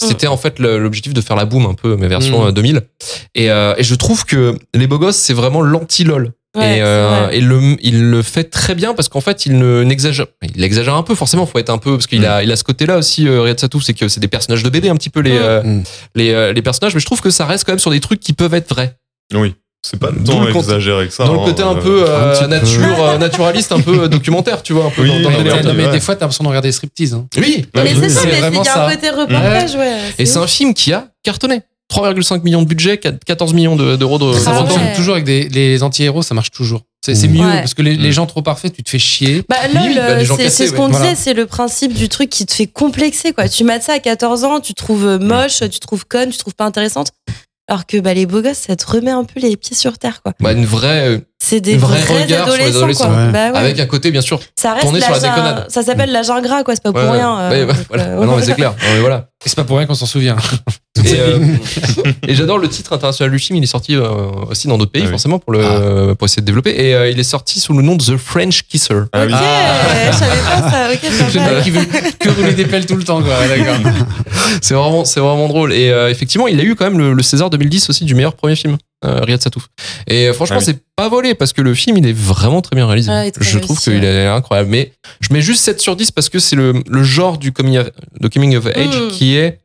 C'était 0.00 0.26
en 0.28 0.36
fait 0.36 0.60
l'objectif 0.60 1.12
de 1.14 1.20
faire 1.22 1.34
la 1.36 1.44
boom 1.46 1.64
un 1.66 1.74
peu, 1.74 1.96
mes 1.96 2.06
versions 2.06 2.44
Mm. 2.44 2.48
euh, 2.48 2.52
2000. 2.52 2.82
Et, 3.34 3.50
euh, 3.50 3.74
et 3.78 3.82
je 3.82 3.94
trouve 3.96 4.24
que 4.26 4.56
Les 4.74 4.86
Beaux 4.86 4.98
Gosses, 4.98 5.16
c'est 5.16 5.32
vraiment 5.34 5.60
l'anti-LOL. 5.62 6.32
Ouais, 6.56 6.78
et 6.78 6.82
euh, 6.82 7.24
vrai. 7.26 7.36
et 7.36 7.40
le, 7.42 7.76
il 7.82 8.10
le 8.10 8.22
fait 8.22 8.44
très 8.44 8.74
bien 8.74 8.94
parce 8.94 9.08
qu'en 9.08 9.20
fait, 9.20 9.44
il 9.44 9.58
ne 9.58 9.82
n'exagère, 9.84 10.26
il 10.54 10.64
exagère 10.64 10.94
un 10.94 11.02
peu 11.02 11.14
forcément. 11.14 11.44
Faut 11.46 11.58
être 11.58 11.68
un 11.70 11.76
peu 11.78 11.92
parce 11.92 12.06
qu'il 12.06 12.24
a, 12.24 12.42
il 12.42 12.50
a 12.50 12.56
ce 12.56 12.64
côté-là 12.64 12.96
aussi. 12.96 13.28
Euh, 13.28 13.42
Riyad 13.42 13.60
Satouf, 13.60 13.82
c'est 13.84 13.92
que 13.94 14.08
c'est 14.08 14.20
des 14.20 14.28
personnages 14.28 14.62
de 14.62 14.70
BD 14.70 14.88
un 14.88 14.96
petit 14.96 15.10
peu 15.10 15.20
les, 15.20 15.32
Mm. 15.38 15.42
euh, 15.42 15.62
Mm. 15.62 15.82
les, 16.14 16.30
euh, 16.32 16.52
les 16.54 16.62
personnages, 16.62 16.94
mais 16.94 17.00
je 17.00 17.06
trouve 17.06 17.20
que 17.20 17.30
ça 17.30 17.44
reste 17.44 17.64
quand 17.64 17.72
même 17.72 17.78
sur 17.78 17.90
des 17.90 18.00
trucs 18.00 18.20
qui 18.20 18.32
peuvent 18.32 18.54
être 18.54 18.70
vrais. 18.70 18.96
Oui, 19.34 19.54
c'est 19.86 20.00
pas 20.00 20.08
tant 20.24 20.48
exagéré 20.48 21.06
que 21.08 21.12
ça. 21.12 21.24
dans 21.26 21.34
le 21.34 21.40
hein, 21.40 21.44
côté 21.44 21.62
un 21.62 21.76
euh, 21.76 21.80
peu 21.82 22.04
euh, 22.08 22.40
un 22.40 22.46
nature, 22.48 23.18
naturaliste, 23.18 23.70
un 23.72 23.80
peu 23.80 24.08
documentaire, 24.08 24.62
tu 24.62 24.72
vois, 24.72 24.86
un 24.86 24.90
peu 24.90 25.02
Oui, 25.02 25.22
dans, 25.22 25.30
dans. 25.30 25.62
Non, 25.64 25.74
mais 25.74 25.88
des 25.88 26.00
fois, 26.00 26.16
t'as 26.16 26.22
l'impression 26.22 26.44
de 26.44 26.48
regarder 26.48 26.72
striptease. 26.72 27.12
Hein. 27.12 27.26
Oui, 27.36 27.66
bah 27.74 27.82
Mais 27.84 27.92
oui. 27.92 27.98
c'est 28.00 28.08
ça, 28.08 28.20
mais 28.24 28.40
qu'il 28.40 28.54
y 28.56 28.58
a 28.60 28.64
ça. 28.64 28.86
un 28.86 28.90
côté 28.94 29.10
reportage, 29.10 29.74
ouais. 29.74 29.98
Et 30.18 30.24
c'est 30.24 30.38
un 30.38 30.46
film 30.46 30.72
qui 30.72 30.94
a 30.94 31.08
cartonné. 31.22 31.60
3,5 31.90 32.42
millions 32.44 32.62
de 32.62 32.66
budget, 32.68 32.98
14 32.98 33.54
millions 33.54 33.76
de- 33.76 33.96
d'euros 33.96 34.18
de, 34.18 34.32
Ça 34.34 34.50
Ah 34.54 34.58
fonctionne 34.60 34.82
ouais. 34.82 34.94
toujours 34.94 35.14
avec 35.14 35.24
des, 35.24 35.48
les 35.48 35.82
anti-héros, 35.82 36.22
ça 36.22 36.34
marche 36.34 36.50
toujours. 36.50 36.82
C'est 37.04 37.14
Mm. 37.26 37.30
mieux 37.32 37.40
Ouais. 37.46 37.58
parce 37.60 37.72
que 37.74 37.80
les, 37.82 37.96
les 37.96 38.08
Mm. 38.08 38.12
gens 38.12 38.26
trop 38.26 38.42
parfaits, 38.42 38.72
tu 38.74 38.82
te 38.82 38.90
fais 38.90 38.98
chier. 38.98 39.42
Bah, 39.48 39.56
Oui, 39.74 39.94
LOL, 39.94 40.26
bah, 40.26 40.48
c'est 40.50 40.66
ce 40.66 40.72
qu'on 40.72 40.82
ouais. 40.82 40.88
disait, 40.88 40.98
Voilà. 41.00 41.14
c'est 41.16 41.32
le 41.34 41.46
principe 41.46 41.94
du 41.94 42.08
truc 42.10 42.28
qui 42.28 42.44
te 42.44 42.52
fait 42.52 42.66
complexer, 42.66 43.32
quoi. 43.32 43.48
Tu 43.48 43.64
mates 43.64 43.82
ça 43.84 43.94
à 43.94 43.98
14 44.00 44.44
ans, 44.44 44.60
tu 44.60 44.74
te 44.74 44.82
trouves 44.82 45.18
moche, 45.20 45.60
tu 45.60 45.68
te 45.70 45.78
trouves 45.78 46.04
conne, 46.06 46.28
tu 46.30 46.36
te 46.36 46.42
trouves 46.42 46.54
pas 46.54 46.66
intéressante. 46.66 47.12
Alors 47.70 47.84
que 47.86 47.98
bah, 47.98 48.14
les 48.14 48.24
beaux 48.26 48.40
gosses, 48.42 48.58
ça 48.66 48.76
te 48.76 48.86
remet 48.90 49.10
un 49.10 49.24
peu 49.24 49.40
les 49.40 49.56
pieds 49.56 49.76
sur 49.76 49.98
terre, 49.98 50.22
quoi. 50.22 50.32
Bah, 50.40 50.52
une 50.52 50.64
vraie, 50.66 51.08
euh, 51.08 51.18
C'est 51.48 51.60
des 51.60 51.74
Un 51.76 51.78
vrai 51.78 52.00
vrais 52.00 52.22
regard 52.22 52.46
sur 52.48 52.56
les 52.58 52.76
adolescents, 52.76 52.78
adolescents. 52.80 53.06
quoi. 53.08 53.16
Ouais. 53.26 53.32
Bah, 53.32 53.50
ouais. 53.52 53.58
avec 53.58 53.80
un 53.80 53.86
côté 53.86 54.10
bien 54.10 54.20
sûr. 54.20 54.38
ça 54.58 54.72
reste 54.74 54.82
tourné 54.84 55.00
sur 55.00 55.12
la 55.12 55.18
déconnade. 55.20 55.66
Ça 55.68 55.82
s'appelle 55.82 56.12
l'âge 56.12 56.28
ingrat, 56.30 56.62
quoi. 56.62 56.74
C'est 56.74 56.82
pas 56.82 56.92
pour 56.92 57.00
Ouais, 57.02 57.10
rien. 57.10 57.48
voilà. 57.88 58.04
Ah 58.20 58.24
non 58.26 58.36
mais 58.36 58.42
c'est 58.42 58.54
clair. 58.54 58.74
Mais 58.94 59.00
voilà. 59.00 59.28
Et 59.44 59.48
c'est 59.48 59.54
pas 59.56 59.64
pour 59.64 59.78
rien 59.78 59.86
qu'on 59.86 59.94
s'en 59.94 60.06
souvient. 60.06 60.36
Et, 61.04 61.14
euh, 61.16 61.38
et 62.26 62.34
j'adore 62.34 62.58
le 62.58 62.68
titre 62.68 62.92
international 62.92 63.30
du 63.30 63.38
film. 63.38 63.56
Il 63.56 63.62
est 63.62 63.66
sorti 63.68 63.94
euh, 63.94 64.08
aussi 64.50 64.66
dans 64.66 64.76
d'autres 64.78 64.90
pays 64.90 65.02
Ah 65.02 65.06
oui. 65.06 65.10
forcément 65.12 65.38
pour 65.38 65.52
le 65.52 66.14
pour 66.14 66.24
essayer 66.26 66.40
de 66.42 66.46
développer. 66.46 66.70
Et 66.70 66.92
euh, 66.92 67.08
il 67.08 67.20
est 67.20 67.22
sorti 67.22 67.60
sous 67.60 67.72
le 67.72 67.82
nom 67.82 67.94
de 67.94 68.02
The 68.02 68.16
French 68.16 68.62
Kisser. 68.64 69.02
Ah 69.12 69.28
je 69.28 69.32
savais 70.16 70.40
pas 70.42 70.70
ça. 70.70 70.88
Ok, 70.92 71.62
qui 71.62 71.70
veut 71.70 71.84
que 72.18 72.28
rouler 72.30 72.54
des 72.54 72.64
pelles 72.64 72.84
tout 72.84 72.96
le 72.96 73.04
temps, 73.04 73.22
quoi. 73.22 73.32
D'accord. 73.46 73.76
C'est 74.60 74.74
vraiment, 74.74 75.04
c'est 75.04 75.20
vraiment 75.20 75.46
drôle. 75.46 75.72
Et 75.72 75.90
euh, 75.90 76.10
effectivement, 76.10 76.48
il 76.48 76.58
a 76.58 76.64
eu 76.64 76.74
quand 76.74 76.84
même 76.86 76.98
le, 76.98 77.12
le 77.12 77.22
César 77.22 77.48
2010 77.48 77.90
aussi 77.90 78.04
du 78.04 78.16
meilleur 78.16 78.34
premier 78.34 78.56
film, 78.56 78.76
euh, 79.04 79.20
Riyad 79.20 79.40
Satouf. 79.40 79.68
Et 80.06 80.28
euh, 80.28 80.32
franchement, 80.32 80.56
Ah 80.58 80.64
oui. 80.66 80.72
c'est 80.74 80.82
pas 80.96 81.08
volé 81.08 81.34
parce 81.34 81.52
que 81.52 81.62
le 81.62 81.74
film, 81.74 81.96
il 81.98 82.06
est 82.06 82.12
vraiment 82.16 82.60
très 82.62 82.74
bien 82.76 82.86
réalisé. 82.86 83.10
Ah, 83.12 83.30
très 83.30 83.44
je 83.44 83.58
trouve 83.58 83.78
qu'il 83.78 83.92
ouais. 83.94 84.04
est 84.04 84.26
incroyable. 84.26 84.70
Mais 84.70 84.92
je 85.20 85.32
mets 85.32 85.40
juste 85.40 85.62
7 85.62 85.80
sur 85.80 85.94
10 85.96 86.10
parce 86.10 86.28
que 86.28 86.38
c'est 86.38 86.56
le, 86.56 86.82
le 86.88 87.02
genre 87.04 87.38
du 87.38 87.52
coming 87.52 87.78
of, 87.78 87.90
de 88.20 88.28
coming 88.28 88.56
of 88.56 88.66
age 88.66 88.98
Mm. 89.00 89.08
qui 89.10 89.36
est 89.36 89.60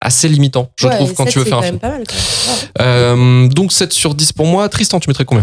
assez 0.00 0.28
limitant, 0.28 0.70
je 0.76 0.86
Ouais, 0.86 0.94
trouve, 0.94 1.12
quand 1.14 1.24
tu 1.24 1.40
veux 1.40 1.44
faire 1.44 1.58
un 1.58 1.60
quand 1.60 1.66
film. 1.66 1.72
même 1.74 1.80
pas 1.80 1.98
mal, 1.98 2.04
quoi. 2.06 2.16
Ouais. 2.54 2.86
Euh, 2.86 3.48
donc 3.48 3.72
7 3.72 3.92
sur 3.92 4.14
10 4.14 4.32
pour 4.32 4.46
moi. 4.46 4.68
Tristan, 4.68 5.00
tu 5.00 5.08
mettrais 5.10 5.24
combien? 5.24 5.42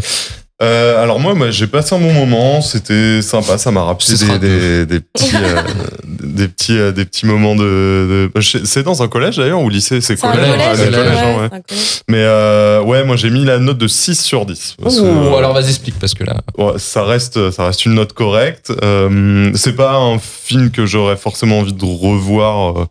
Euh, 0.64 1.04
alors 1.04 1.20
moi, 1.20 1.34
moi, 1.34 1.52
j'ai 1.52 1.68
passé 1.68 1.96
un 1.96 2.00
bon 2.00 2.14
moment, 2.14 2.62
c'était 2.62 3.22
sympa, 3.22 3.58
ça 3.58 3.72
m'a 3.72 3.84
rappelé 3.84 4.16
des, 4.16 4.40
des, 4.40 4.86
des 4.86 5.00
petits, 5.02 5.36
euh, 5.36 5.62
des 6.08 6.48
petits, 6.48 6.78
euh, 6.78 6.92
des 6.94 7.04
petits 7.04 7.26
moments 7.26 7.56
de. 7.58 8.30
de- 8.34 8.42
C'est 8.64 8.84
dans 8.84 9.04
un 9.04 9.10
collège 9.10 9.36
d'ailleurs 9.36 9.62
ou 9.62 9.70
lycée 9.70 10.00
C'est 10.00 10.16
collège, 10.18 10.40
collège, 10.40 10.62
ah, 10.62 10.76
ouais, 10.76 10.86
le 10.86 10.92
collège, 10.96 11.12
ouais, 11.14 11.20
hein, 11.20 11.42
ouais. 11.42 11.50
collège. 11.50 12.02
Mais 12.08 12.20
euh, 12.22 12.82
ouais, 12.84 13.04
moi 13.04 13.18
j'ai 13.18 13.30
mis 13.32 13.44
la 13.44 13.60
note 13.60 13.78
de 13.78 13.88
6 13.88 14.16
sur 14.22 14.46
10. 14.46 14.78
parce 14.82 14.96
que, 14.96 15.02
Ouh, 15.02 15.06
euh, 15.34 15.38
alors 15.38 15.54
vas-y, 15.54 15.68
explique 15.70 16.00
parce 16.00 16.14
que 16.14 16.24
là. 16.24 16.38
ouais, 16.58 16.74
ça 16.78 17.04
reste, 17.04 17.52
ça 17.52 17.66
reste 17.66 17.86
une 17.86 17.96
note 17.96 18.14
correcte. 18.14 18.72
Euh, 18.82 19.52
c'est 19.56 19.76
pas 19.76 19.96
un 19.98 20.20
film 20.20 20.72
que 20.72 20.86
j'aurais 20.86 21.18
forcément 21.18 21.60
envie 21.60 21.74
de 21.74 21.84
revoir, 21.84 22.88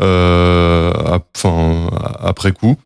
enfin 0.00 1.90
après 2.20 2.52
coup. 2.52 2.76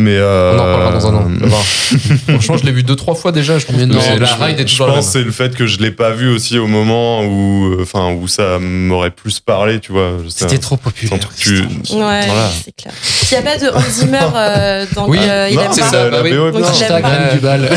Mais 0.00 0.16
euh, 0.16 0.52
On 0.54 0.58
en 0.58 0.64
reparlera 0.64 0.92
dans 0.92 1.06
un 1.08 1.14
an. 1.14 1.30
Franchement, 2.28 2.56
je 2.56 2.64
l'ai 2.64 2.72
vu 2.72 2.82
deux 2.82 2.96
trois 2.96 3.14
fois 3.14 3.32
déjà. 3.32 3.58
Je 3.58 3.66
non, 3.70 4.00
c'est- 4.00 4.14
mais 4.14 4.18
la 4.20 4.34
ride 4.34 4.58
est 4.60 4.66
Je 4.66 4.72
toujours 4.72 4.86
pense 4.86 5.06
c'est 5.10 5.22
le 5.22 5.30
fait 5.30 5.54
que 5.54 5.66
je 5.66 5.78
l'ai 5.78 5.90
pas 5.90 6.10
vu 6.10 6.28
aussi 6.28 6.58
au 6.58 6.66
moment 6.66 7.22
où, 7.24 7.72
euh, 7.74 7.82
enfin, 7.82 8.12
où 8.12 8.26
ça 8.28 8.58
m'aurait 8.58 9.10
plus 9.10 9.40
parlé, 9.40 9.80
tu 9.80 9.92
vois. 9.92 10.12
C'était 10.28 10.58
trop 10.58 10.76
populaire. 10.76 11.18
tu- 11.36 11.60
Ouais, 11.60 11.66
Voilà. 11.90 12.50
c'est 12.64 12.74
clair. 12.74 12.94
S'il 13.02 13.38
n'y 13.38 13.46
a 13.46 13.50
pas 13.50 13.58
de 13.58 13.68
Hans 13.70 13.90
Zimmer, 13.90 14.18
euh, 14.34 14.86
donc 14.94 15.08
Oui, 15.08 15.18
euh, 15.20 15.48
il 15.50 15.56
non, 15.56 15.62
c'est 15.72 15.80
pas. 15.82 15.90
ça, 15.90 16.04
la 16.04 16.10
bah 16.10 16.20
oui. 16.24 16.30
Donc, 16.32 16.54
il 16.56 16.64
Hashtag 16.64 17.32
du 17.34 17.38
bal. 17.40 17.60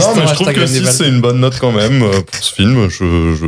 Non, 0.00 0.06
mais 0.16 0.26
je 0.28 0.34
trouve 0.34 0.52
que 0.52 0.60
Reine 0.60 0.68
du 0.68 0.74
6 0.74 0.82
bal. 0.82 0.92
c'est 0.92 1.08
une 1.08 1.20
bonne 1.20 1.40
note 1.40 1.58
quand 1.60 1.72
même 1.72 2.02
euh, 2.02 2.20
pour 2.20 2.44
ce 2.44 2.52
film. 2.54 2.88
Je, 2.88 2.96
je- 3.04 3.36
je- 3.42 3.46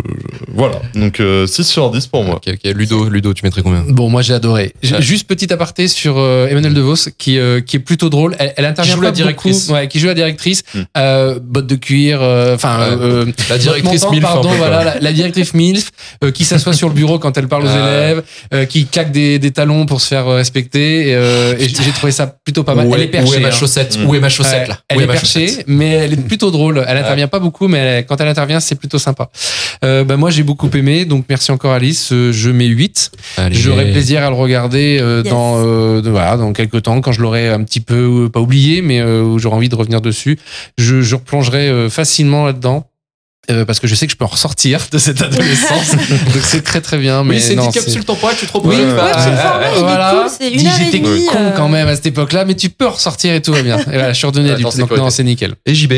voilà. 0.55 0.81
Donc 0.95 1.21
euh, 1.21 1.47
6 1.47 1.65
sur 1.65 1.91
10 1.91 2.07
pour 2.07 2.25
moi. 2.25 2.37
Ok, 2.37 2.49
ok. 2.53 2.73
Ludo, 2.75 3.09
Ludo, 3.09 3.33
tu 3.35 3.45
mettrais 3.45 3.63
combien? 3.63 3.85
Bon, 3.89 4.09
moi 4.09 4.23
j'ai 4.23 4.35
adoré. 4.35 4.73
Juste 5.01 5.27
petit 5.29 5.53
aparté 5.53 5.89
sur 5.89 6.19
euh, 6.19 6.49
Emmanuel 6.49 6.75
DeVos 6.75 7.11
qui, 7.19 7.39
euh, 7.39 7.61
qui 7.61 7.77
est 7.77 7.81
plutôt 7.93 8.09
drôle. 8.09 8.35
Elle, 8.39 8.55
elle 8.57 8.65
intervient 8.65 8.95
joue 8.95 9.01
pas 9.01 9.07
la 9.09 9.13
directrice. 9.13 9.67
beaucoup. 9.67 9.79
Ouais, 9.79 9.87
qui 9.89 9.99
joue 10.01 10.07
la 10.07 10.15
directrice. 10.15 10.63
Hmm. 10.75 10.81
Euh, 10.97 11.39
botte 11.43 11.67
de 11.67 11.75
cuir. 11.77 12.23
Enfin, 12.23 12.79
euh, 12.81 13.27
La 13.51 13.59
directrice 13.59 14.01
Montant, 14.03 14.11
MILF, 14.13 14.23
pardon, 14.23 14.51
voilà, 14.57 14.83
la, 14.85 14.99
la 15.01 15.13
directrice 15.13 15.53
MILF 15.53 15.91
euh, 16.25 16.31
qui 16.31 16.45
s'assoit 16.45 16.73
sur 16.73 16.89
le 16.89 16.95
bureau 16.95 17.19
quand 17.19 17.37
elle 17.37 17.49
parle 17.49 17.65
aux 17.65 17.69
Ah 17.69 17.79
élèves, 17.79 18.23
euh, 18.55 18.65
qui 18.65 18.87
claque 18.87 19.13
des, 19.13 19.39
des 19.39 19.51
talons 19.51 19.85
pour 19.85 20.01
se 20.01 20.09
faire 20.09 20.27
euh, 20.27 20.37
respecter. 20.37 21.09
Et, 21.09 21.15
euh, 21.15 21.55
et 21.59 21.69
j'ai 21.69 21.91
trouvé 21.93 22.13
ça 22.13 22.27
plutôt 22.27 22.63
pas 22.65 22.75
mal. 22.75 22.87
Où 22.87 22.95
elle 22.95 23.03
est 23.03 23.07
perchée. 23.09 23.29
Où 23.31 23.35
est 23.35 23.41
ma 23.41 23.49
hein. 23.49 23.51
chaussette 23.51 23.99
Mm. 23.99 24.07
Où 24.09 24.15
est 24.15 24.21
ma 24.21 24.29
chaussette 24.31 24.69
là 24.69 24.79
elle 24.89 24.97
Où 24.97 25.01
est, 25.03 25.07
ma 25.07 25.13
perchée, 25.13 25.49
chaussette 25.49 25.65
mais 25.67 25.91
elle 25.91 26.13
est 26.15 26.17
plutôt 26.27 26.51
drôle. 26.51 26.83
Elle 26.89 26.97
intervient 26.97 27.29
pas 27.29 27.41
beaucoup, 27.41 27.69
mais 27.69 27.79
elle- 27.79 28.07
quand 28.07 28.19
elle 28.23 28.29
intervient, 28.29 28.61
c'est 28.61 28.75
plutôt 28.77 28.99
sympa. 28.99 29.29
Euh, 29.85 30.03
bah, 30.05 30.17
moi, 30.17 30.31
j'ai 30.31 30.43
beaucoup 30.45 30.71
aimé, 30.75 31.05
donc 31.05 31.27
merci 31.29 31.51
encore 31.53 31.73
Alice. 31.73 32.09
Je 32.11 32.51
mets 32.51 32.67
8. 32.67 33.11
Allez. 33.37 33.55
J'aurai 33.55 33.91
plaisir 33.91 34.23
à 34.25 34.31
le 34.31 34.37
regarder 34.37 34.99
euh, 35.01 35.23
Yes. 35.25 35.31
dans, 35.33 35.55
euh, 35.59 36.01
de- 36.01 36.09
voilà, 36.11 36.37
dans 36.39 36.53
quelques 36.53 36.83
temps, 36.83 37.01
quand 37.03 37.13
je 37.13 37.21
l'aurai 37.21 37.49
un 37.49 37.63
petit 37.65 37.81
peu, 37.83 38.25
euh, 38.25 38.29
pas 38.29 38.41
oublié, 38.41 38.83
mais 38.83 39.01
euh, 39.01 39.23
où 39.23 39.39
j'aurai 39.39 39.57
envie 39.57 39.69
de 39.69 39.75
revenir 39.77 40.01
dessus. 40.01 40.39
Je, 40.79 41.03
je 41.03 41.15
replongerai 41.17 41.69
euh, 41.69 41.89
facilement 41.91 42.47
là-dedans. 42.47 42.87
euh, 43.51 43.65
parce 43.65 43.81
que 43.81 43.89
je 43.89 43.95
sais 43.97 44.07
que 44.07 44.13
je 44.13 44.17
peux 44.17 44.25
en 44.25 44.29
ressortir 44.29 44.87
de 44.93 44.99
cette 44.99 45.21
adolescence. 45.29 45.91
donc 45.97 46.43
c'est 46.45 46.63
très 46.63 46.81
très 46.81 46.99
bien. 46.99 47.25
Mais 47.25 47.35
Oui, 47.37 47.41
c'est 47.41 47.55
une 47.55 47.71
capsule 47.73 48.05
temporelle, 48.05 48.37
tu 48.39 48.47
te 48.47 48.51
proposes 48.51 48.75
Oui, 48.77 48.81
Ouais, 48.81 48.89
euh, 48.91 49.77
est 49.77 49.81
voilà. 49.81 50.29
cool, 50.39 50.49
J'étais 50.59 51.01
con 51.01 51.37
euh. 51.39 51.51
quand 51.57 51.69
même 51.69 51.89
à 51.89 51.97
cette 51.97 52.07
époque-là, 52.07 52.45
mais 52.45 52.55
tu 52.55 52.71
peux 52.71 52.87
ressortir 52.87 53.35
et 53.35 53.43
tout 53.43 53.53
va 53.53 53.63
bien. 53.63 53.79
Et 53.79 53.83
voilà, 53.85 54.13
je 54.13 54.19
suis 54.19 54.27
redonné 54.27 54.49
Ouais, 54.51 54.55
adulte. 54.55 54.77
Donc 54.79 54.91
non, 54.97 55.11
c'est 55.11 55.25
nickel. 55.25 55.55
Et 55.67 55.75
JB. 55.75 55.93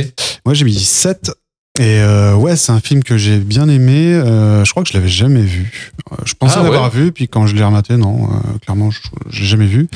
Moi, 0.47 0.55
j'ai 0.55 0.65
mis 0.65 0.75
7. 0.79 1.31
Et 1.77 1.99
euh, 1.99 2.35
ouais, 2.37 2.55
c'est 2.55 2.71
un 2.71 2.79
film 2.79 3.03
que 3.03 3.17
j'ai 3.19 3.39
bien 3.39 3.69
aimé. 3.69 4.13
Euh, 4.15 4.65
je 4.65 4.71
crois 4.71 4.85
que 4.85 4.89
je 4.91 4.95
l'avais 4.95 5.09
jamais 5.09 5.43
vu. 5.43 5.91
Euh, 6.13 6.17
Je 6.25 6.35
pensais 6.35 6.55
Ah, 6.57 6.63
ouais. 6.63 6.71
l'avoir 6.71 6.89
vu, 6.89 7.11
puis 7.11 7.27
quand 7.27 7.49
je 7.49 7.57
l'ai 7.57 7.65
rematé, 7.65 7.97
non, 7.97 8.27
euh, 8.27 8.59
clairement, 8.65 8.93
je 8.93 9.01
je 9.31 9.41
l'ai 9.41 9.47
jamais 9.49 9.67
vu. 9.67 9.89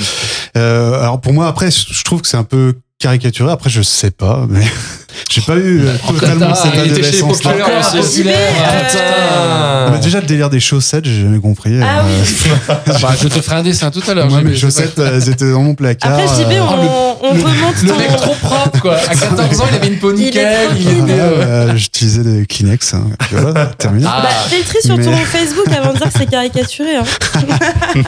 Euh, 0.56 1.00
alors 1.00 1.20
pour 1.20 1.32
moi, 1.32 1.46
après, 1.46 1.70
je 1.70 2.04
trouve 2.04 2.22
que 2.22 2.28
c'est 2.28 2.36
un 2.36 2.44
peu 2.44 2.74
caricaturé. 2.98 3.50
Après, 3.50 3.70
je 3.70 3.82
sais 3.82 4.10
pas, 4.10 4.46
mais 4.48 4.64
j'ai 5.30 5.40
pas 5.42 5.56
eu 5.56 5.80
euh, 5.86 5.94
totalement 6.08 6.54
cette 6.54 6.74
adolescence. 6.76 7.38
Encore 7.44 7.98
aussi. 8.00 8.18
populaire, 8.18 8.38
euh, 8.96 9.88
Mais 9.92 9.98
déjà, 10.00 10.20
le 10.20 10.26
délire 10.26 10.50
des 10.50 10.60
chaussettes, 10.60 11.04
j'ai 11.04 11.22
jamais 11.22 11.40
compris. 11.40 11.78
Ah 11.82 12.02
Euh, 12.04 12.74
Bah, 13.02 13.14
je 13.20 13.28
te 13.28 13.40
ferai 13.40 13.56
un 13.56 13.62
dessin 13.62 13.90
tout 13.90 14.02
à 14.08 14.14
l'heure. 14.14 14.28
Moi, 14.28 14.42
mes 14.42 14.56
chaussettes, 14.56 14.98
elles 14.98 15.28
étaient 15.28 15.50
dans 15.50 15.62
mon 15.62 15.74
placard. 15.74 16.12
Après, 16.12 16.26
JB, 16.26 16.52
euh, 16.52 16.60
on, 16.60 17.26
on 17.26 17.30
remonte 17.30 17.82
Le 17.82 17.88
ton- 17.90 17.96
mec 17.98 18.16
trop 18.16 18.34
propre, 18.34 18.80
quoi. 18.80 18.96
À 18.96 19.14
14 19.14 19.60
ans, 19.60 19.64
il 19.70 19.76
avait 19.76 19.88
une 19.88 19.98
peau 19.98 20.12
nickel. 20.12 20.68
Il 20.78 20.82
était. 20.88 21.12
euh, 21.20 21.42
euh, 21.70 21.76
J'utilisais 21.76 22.22
des 22.22 22.46
Kleenex. 22.46 22.94
hein. 22.94 23.04
Voilà, 23.32 23.66
terminé. 23.66 24.06
Ah. 24.08 24.20
Bah, 24.22 24.28
fais 24.48 24.58
le 24.58 24.64
tri 24.64 24.78
sur 24.84 24.96
Mais- 24.96 25.04
ton 25.04 25.12
Facebook 25.16 25.66
avant 25.68 25.92
de 25.92 25.98
dire 25.98 26.06
que 26.12 26.18
c'est 26.18 26.26
caricaturé. 26.30 26.96
Hein. 26.96 27.04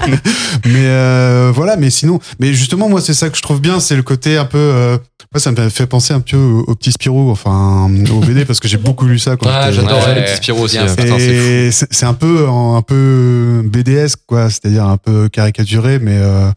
mais 0.65 0.87
euh, 0.87 1.51
voilà, 1.55 1.77
mais 1.77 1.91
sinon, 1.91 2.19
mais 2.39 2.53
justement, 2.53 2.89
moi, 2.89 3.01
c'est 3.01 3.15
ça 3.15 3.29
que 3.31 3.37
je 3.37 3.43
trouve 3.43 3.61
bien, 3.61 3.81
c'est 3.81 3.97
le 3.97 4.03
côté 4.03 4.37
un 4.37 4.45
peu. 4.45 4.59
euh, 4.59 4.99
Moi, 5.33 5.39
ça 5.41 5.53
me 5.53 5.69
fait 5.69 5.87
penser 5.87 6.13
un 6.13 6.19
peu 6.19 6.37
au, 6.37 6.65
au 6.67 6.75
petit 6.75 6.91
Spirou, 6.91 7.31
enfin 7.31 7.89
au 8.13 8.19
BD 8.21 8.45
parce 8.47 8.59
que 8.59 8.67
j'ai 8.67 8.79
beaucoup 8.79 9.07
lu 9.07 9.19
ça 9.21 9.37
quand 9.37 9.49
Ah, 9.49 9.71
j'adorais 9.71 10.07
Ouais. 10.07 10.15
les 10.17 10.23
petits 10.23 10.37
Spirou 10.37 10.63
aussi. 10.63 10.77
Hein. 10.79 10.87
C'est 11.71 12.07
un 12.07 12.15
peu 12.15 12.49
un 12.49 12.83
peu 12.83 13.63
BDS 13.65 14.15
quoi, 14.27 14.51
c'est-à-dire 14.51 14.87
un 14.87 14.97
peu 14.97 15.29
caricaturé 15.29 16.01
mais 16.01 16.17
euh, 16.17 16.51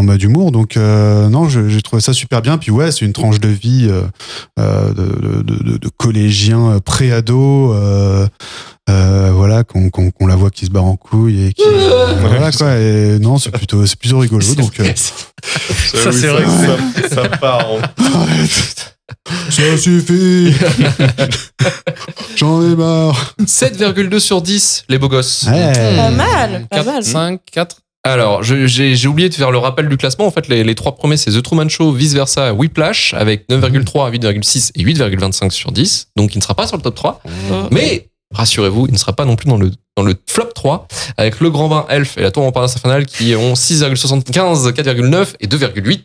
en 0.00 0.04
mode 0.04 0.22
humour. 0.22 0.50
Donc 0.52 0.76
euh, 0.76 1.28
non, 1.28 1.48
j'ai 1.48 1.80
trouvé 1.82 2.00
ça 2.02 2.12
super 2.12 2.42
bien. 2.42 2.58
Puis 2.58 2.70
ouais, 2.70 2.90
c'est 2.90 3.04
une 3.04 3.12
tranche 3.12 3.38
de 3.40 3.48
vie 3.48 3.86
euh, 3.88 4.02
euh, 4.58 4.88
de, 4.92 5.42
de, 5.42 5.62
de, 5.72 5.78
de 5.78 5.88
collégiens 5.96 6.72
euh, 6.72 6.80
pré-ado. 6.80 7.72
Euh, 7.74 8.26
euh, 8.88 9.30
voilà, 9.32 9.62
qu'on 9.62 9.90
la 10.26 10.34
voit 10.36 10.50
qui 10.50 10.66
se 10.66 10.70
barre 10.70 10.84
en 10.86 10.96
couille 10.96 11.46
et 11.46 11.52
qui 11.52 11.62
voilà 12.20 12.50
quoi. 12.50 12.76
Et 12.76 13.18
non, 13.20 13.38
c'est 13.38 13.50
plutôt 13.50 13.86
c'est 13.86 13.98
plutôt 13.98 14.18
rigolo. 14.18 14.44
Donc 14.56 14.80
euh, 14.80 14.84
J'avoue, 15.94 16.16
c'est 16.18 16.26
vrai 16.28 16.44
ça, 17.08 17.22
ça 17.22 17.28
part. 17.28 17.66
en- 17.70 17.78
ça 19.50 19.76
suffit. 19.76 20.52
J'en 22.36 22.62
ai 22.62 22.74
marre. 22.74 23.34
7,2 23.44 24.18
sur 24.18 24.40
10, 24.42 24.84
les 24.88 24.98
beaux 24.98 25.08
gosses. 25.08 25.44
Ouais. 25.48 25.72
Pas 25.96 26.10
mal, 26.10 26.66
pas 26.70 26.76
4, 26.78 26.86
mal. 26.86 27.04
5, 27.04 27.40
4. 27.52 27.76
Alors, 28.02 28.42
je- 28.42 28.66
j'ai 28.66 28.96
j'ai 28.96 29.08
oublié 29.08 29.28
de 29.28 29.34
faire 29.34 29.50
le 29.50 29.58
rappel 29.58 29.88
du 29.88 29.96
classement. 29.98 30.26
En 30.26 30.30
fait, 30.30 30.48
les, 30.48 30.64
les 30.64 30.74
trois 30.74 30.94
premiers, 30.96 31.18
c'est 31.18 31.30
The 31.32 31.42
Truman 31.42 31.68
Show, 31.68 31.92
Vice 31.92 32.14
Versa, 32.14 32.54
Whiplash, 32.54 33.12
avec 33.14 33.46
9,3, 33.50 34.10
8,6 34.10 34.70
et 34.74 34.82
8,25 34.82 35.50
sur 35.50 35.70
10. 35.70 36.08
Donc, 36.16 36.34
il 36.34 36.38
ne 36.38 36.42
sera 36.42 36.54
pas 36.54 36.66
sur 36.66 36.76
le 36.78 36.82
top 36.82 36.94
3. 36.94 37.20
Mais, 37.70 38.08
rassurez-vous, 38.34 38.86
il 38.86 38.92
ne 38.94 38.98
sera 38.98 39.12
pas 39.12 39.26
non 39.26 39.36
plus 39.36 39.48
dans 39.50 39.58
le, 39.58 39.70
dans 39.98 40.02
le 40.02 40.14
flop 40.28 40.46
3, 40.54 40.88
avec 41.18 41.40
Le 41.40 41.50
Grand 41.50 41.68
Bain, 41.68 41.84
Elf 41.90 42.16
et 42.16 42.22
La 42.22 42.30
Tour 42.30 42.42
Montparnasse 42.44 42.74
Infernale 42.76 43.04
qui 43.04 43.34
ont 43.36 43.52
6,75, 43.54 44.72
4,9 44.72 45.26
et 45.40 45.46
2,8. 45.46 46.00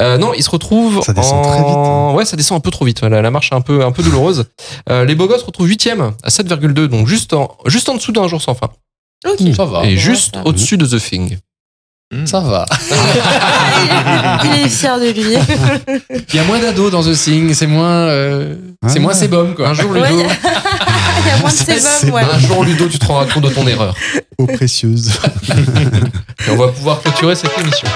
Euh, 0.00 0.18
non, 0.18 0.32
il 0.34 0.42
se 0.42 0.50
retrouve 0.50 1.02
Ça 1.04 1.12
descend 1.12 1.38
en... 1.38 1.42
très 1.48 1.58
vite, 1.58 1.68
hein. 1.68 2.12
Ouais, 2.14 2.24
ça 2.24 2.36
descend 2.36 2.56
un 2.58 2.60
peu 2.60 2.70
trop 2.72 2.84
vite. 2.84 3.00
La, 3.02 3.22
la 3.22 3.30
marche 3.30 3.50
est 3.52 3.54
un 3.54 3.60
peu, 3.60 3.84
un 3.84 3.92
peu 3.92 4.02
douloureuse. 4.02 4.46
Euh, 4.90 5.04
les 5.04 5.14
Beaux 5.14 5.28
Gosses 5.28 5.42
retrouvent 5.44 5.68
8ème 5.68 6.12
à 6.24 6.28
7,2, 6.30 6.86
donc 6.86 7.06
juste 7.06 7.32
en, 7.32 7.56
juste 7.66 7.88
en 7.88 7.94
dessous 7.94 8.10
d'un 8.12 8.26
jour 8.26 8.42
sans 8.42 8.54
fin. 8.54 8.70
Ok. 9.26 9.54
Ça 9.56 9.64
va. 9.64 9.84
et 9.84 9.88
ouais, 9.90 9.96
juste 9.96 10.36
au-dessus 10.44 10.76
de 10.76 10.86
The 10.86 11.00
Thing. 11.00 11.38
Ça 12.26 12.40
va. 12.40 12.66
Ah, 12.70 14.40
il, 14.44 14.50
est, 14.50 14.58
il 14.60 14.66
est 14.66 14.68
fier 14.68 14.98
de 15.00 15.06
lui. 15.12 15.34
Il 16.32 16.36
y 16.36 16.38
a 16.38 16.44
moins 16.44 16.58
d'ados 16.58 16.90
dans 16.90 17.02
The 17.02 17.14
Thing, 17.14 17.54
c'est 17.54 17.66
moins, 17.66 17.88
euh, 18.08 18.54
c'est 18.86 18.98
Ah. 18.98 19.00
moins 19.00 19.14
sébum 19.14 19.54
quoi. 19.54 19.68
Un 19.70 19.74
jour, 19.74 19.90
Ouais, 19.92 20.10
Ludo, 20.10 20.22
il 21.24 21.26
y 21.26 21.30
a 21.30 21.38
moins 21.38 21.48
de 21.50 21.54
sébum, 21.54 22.14
ouais. 22.14 22.22
un 22.30 22.38
jour, 22.38 22.64
Ludo, 22.64 22.86
tu 22.88 22.98
te 22.98 23.06
rendras 23.06 23.32
compte 23.32 23.44
de 23.44 23.48
ton 23.48 23.66
erreur. 23.66 23.94
Eau 24.36 24.46
précieuse. 24.46 25.10
Et 26.46 26.50
on 26.50 26.56
va 26.56 26.68
pouvoir 26.68 27.00
clôturer 27.00 27.34
cette 27.34 27.58
émission. 27.58 27.88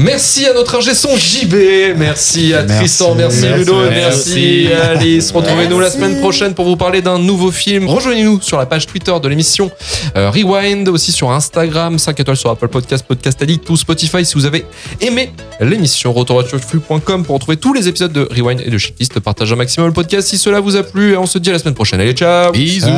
Merci 0.00 0.44
à 0.46 0.52
notre 0.52 0.76
ingé 0.76 0.94
son 0.94 1.16
JB, 1.16 1.96
merci 1.96 2.52
à 2.52 2.62
Merci. 2.62 2.76
Tristan, 2.76 3.14
merci, 3.14 3.40
Merci, 3.42 3.58
Ludo, 3.58 3.76
merci, 3.88 4.66
merci. 4.68 4.72
Alice. 4.72 5.30
Retrouvez-nous 5.30 5.80
la 5.80 5.90
semaine 5.90 6.18
prochaine 6.20 6.52
pour 6.52 6.66
vous 6.66 6.76
parler 6.76 7.00
d'un 7.00 7.18
nouveau 7.18 7.50
film. 7.50 7.88
Rejoignez-nous 7.88 8.42
sur 8.42 8.58
la 8.58 8.66
page 8.66 8.86
Twitter 8.86 9.14
de 9.22 9.28
l'émission 9.28 9.70
euh, 10.16 10.30
Rewind, 10.30 10.86
aussi 10.88 11.12
sur 11.12 11.30
Instagram, 11.30 11.98
5 11.98 12.20
étoiles 12.20 12.36
sur 12.36 12.50
Apple 12.50 12.68
Podcast, 12.68 13.06
Podcast 13.08 13.40
Addict 13.40 13.68
ou 13.70 13.76
Spotify 13.76 14.24
si 14.24 14.34
vous 14.34 14.44
avez 14.44 14.66
aimé 15.00 15.32
l'émission. 15.60 16.12
Retourvoitureflux.com 16.12 17.24
pour 17.24 17.36
retrouver 17.36 17.56
tous 17.56 17.72
les 17.72 17.88
épisodes 17.88 18.12
de 18.12 18.28
Rewind 18.30 18.60
et 18.60 18.70
de 18.70 18.76
Shitlist. 18.78 19.18
Partagez 19.20 19.54
un 19.54 19.56
maximum 19.56 19.86
le 19.88 19.94
podcast 19.94 20.28
si 20.28 20.36
cela 20.36 20.60
vous 20.60 20.76
a 20.76 20.82
plu 20.82 21.12
et 21.12 21.16
on 21.16 21.26
se 21.26 21.38
dit 21.38 21.48
à 21.48 21.54
la 21.54 21.58
semaine 21.58 21.74
prochaine. 21.74 22.00
Allez, 22.00 22.12
ciao 22.12 22.52
Bisous. 22.52 22.90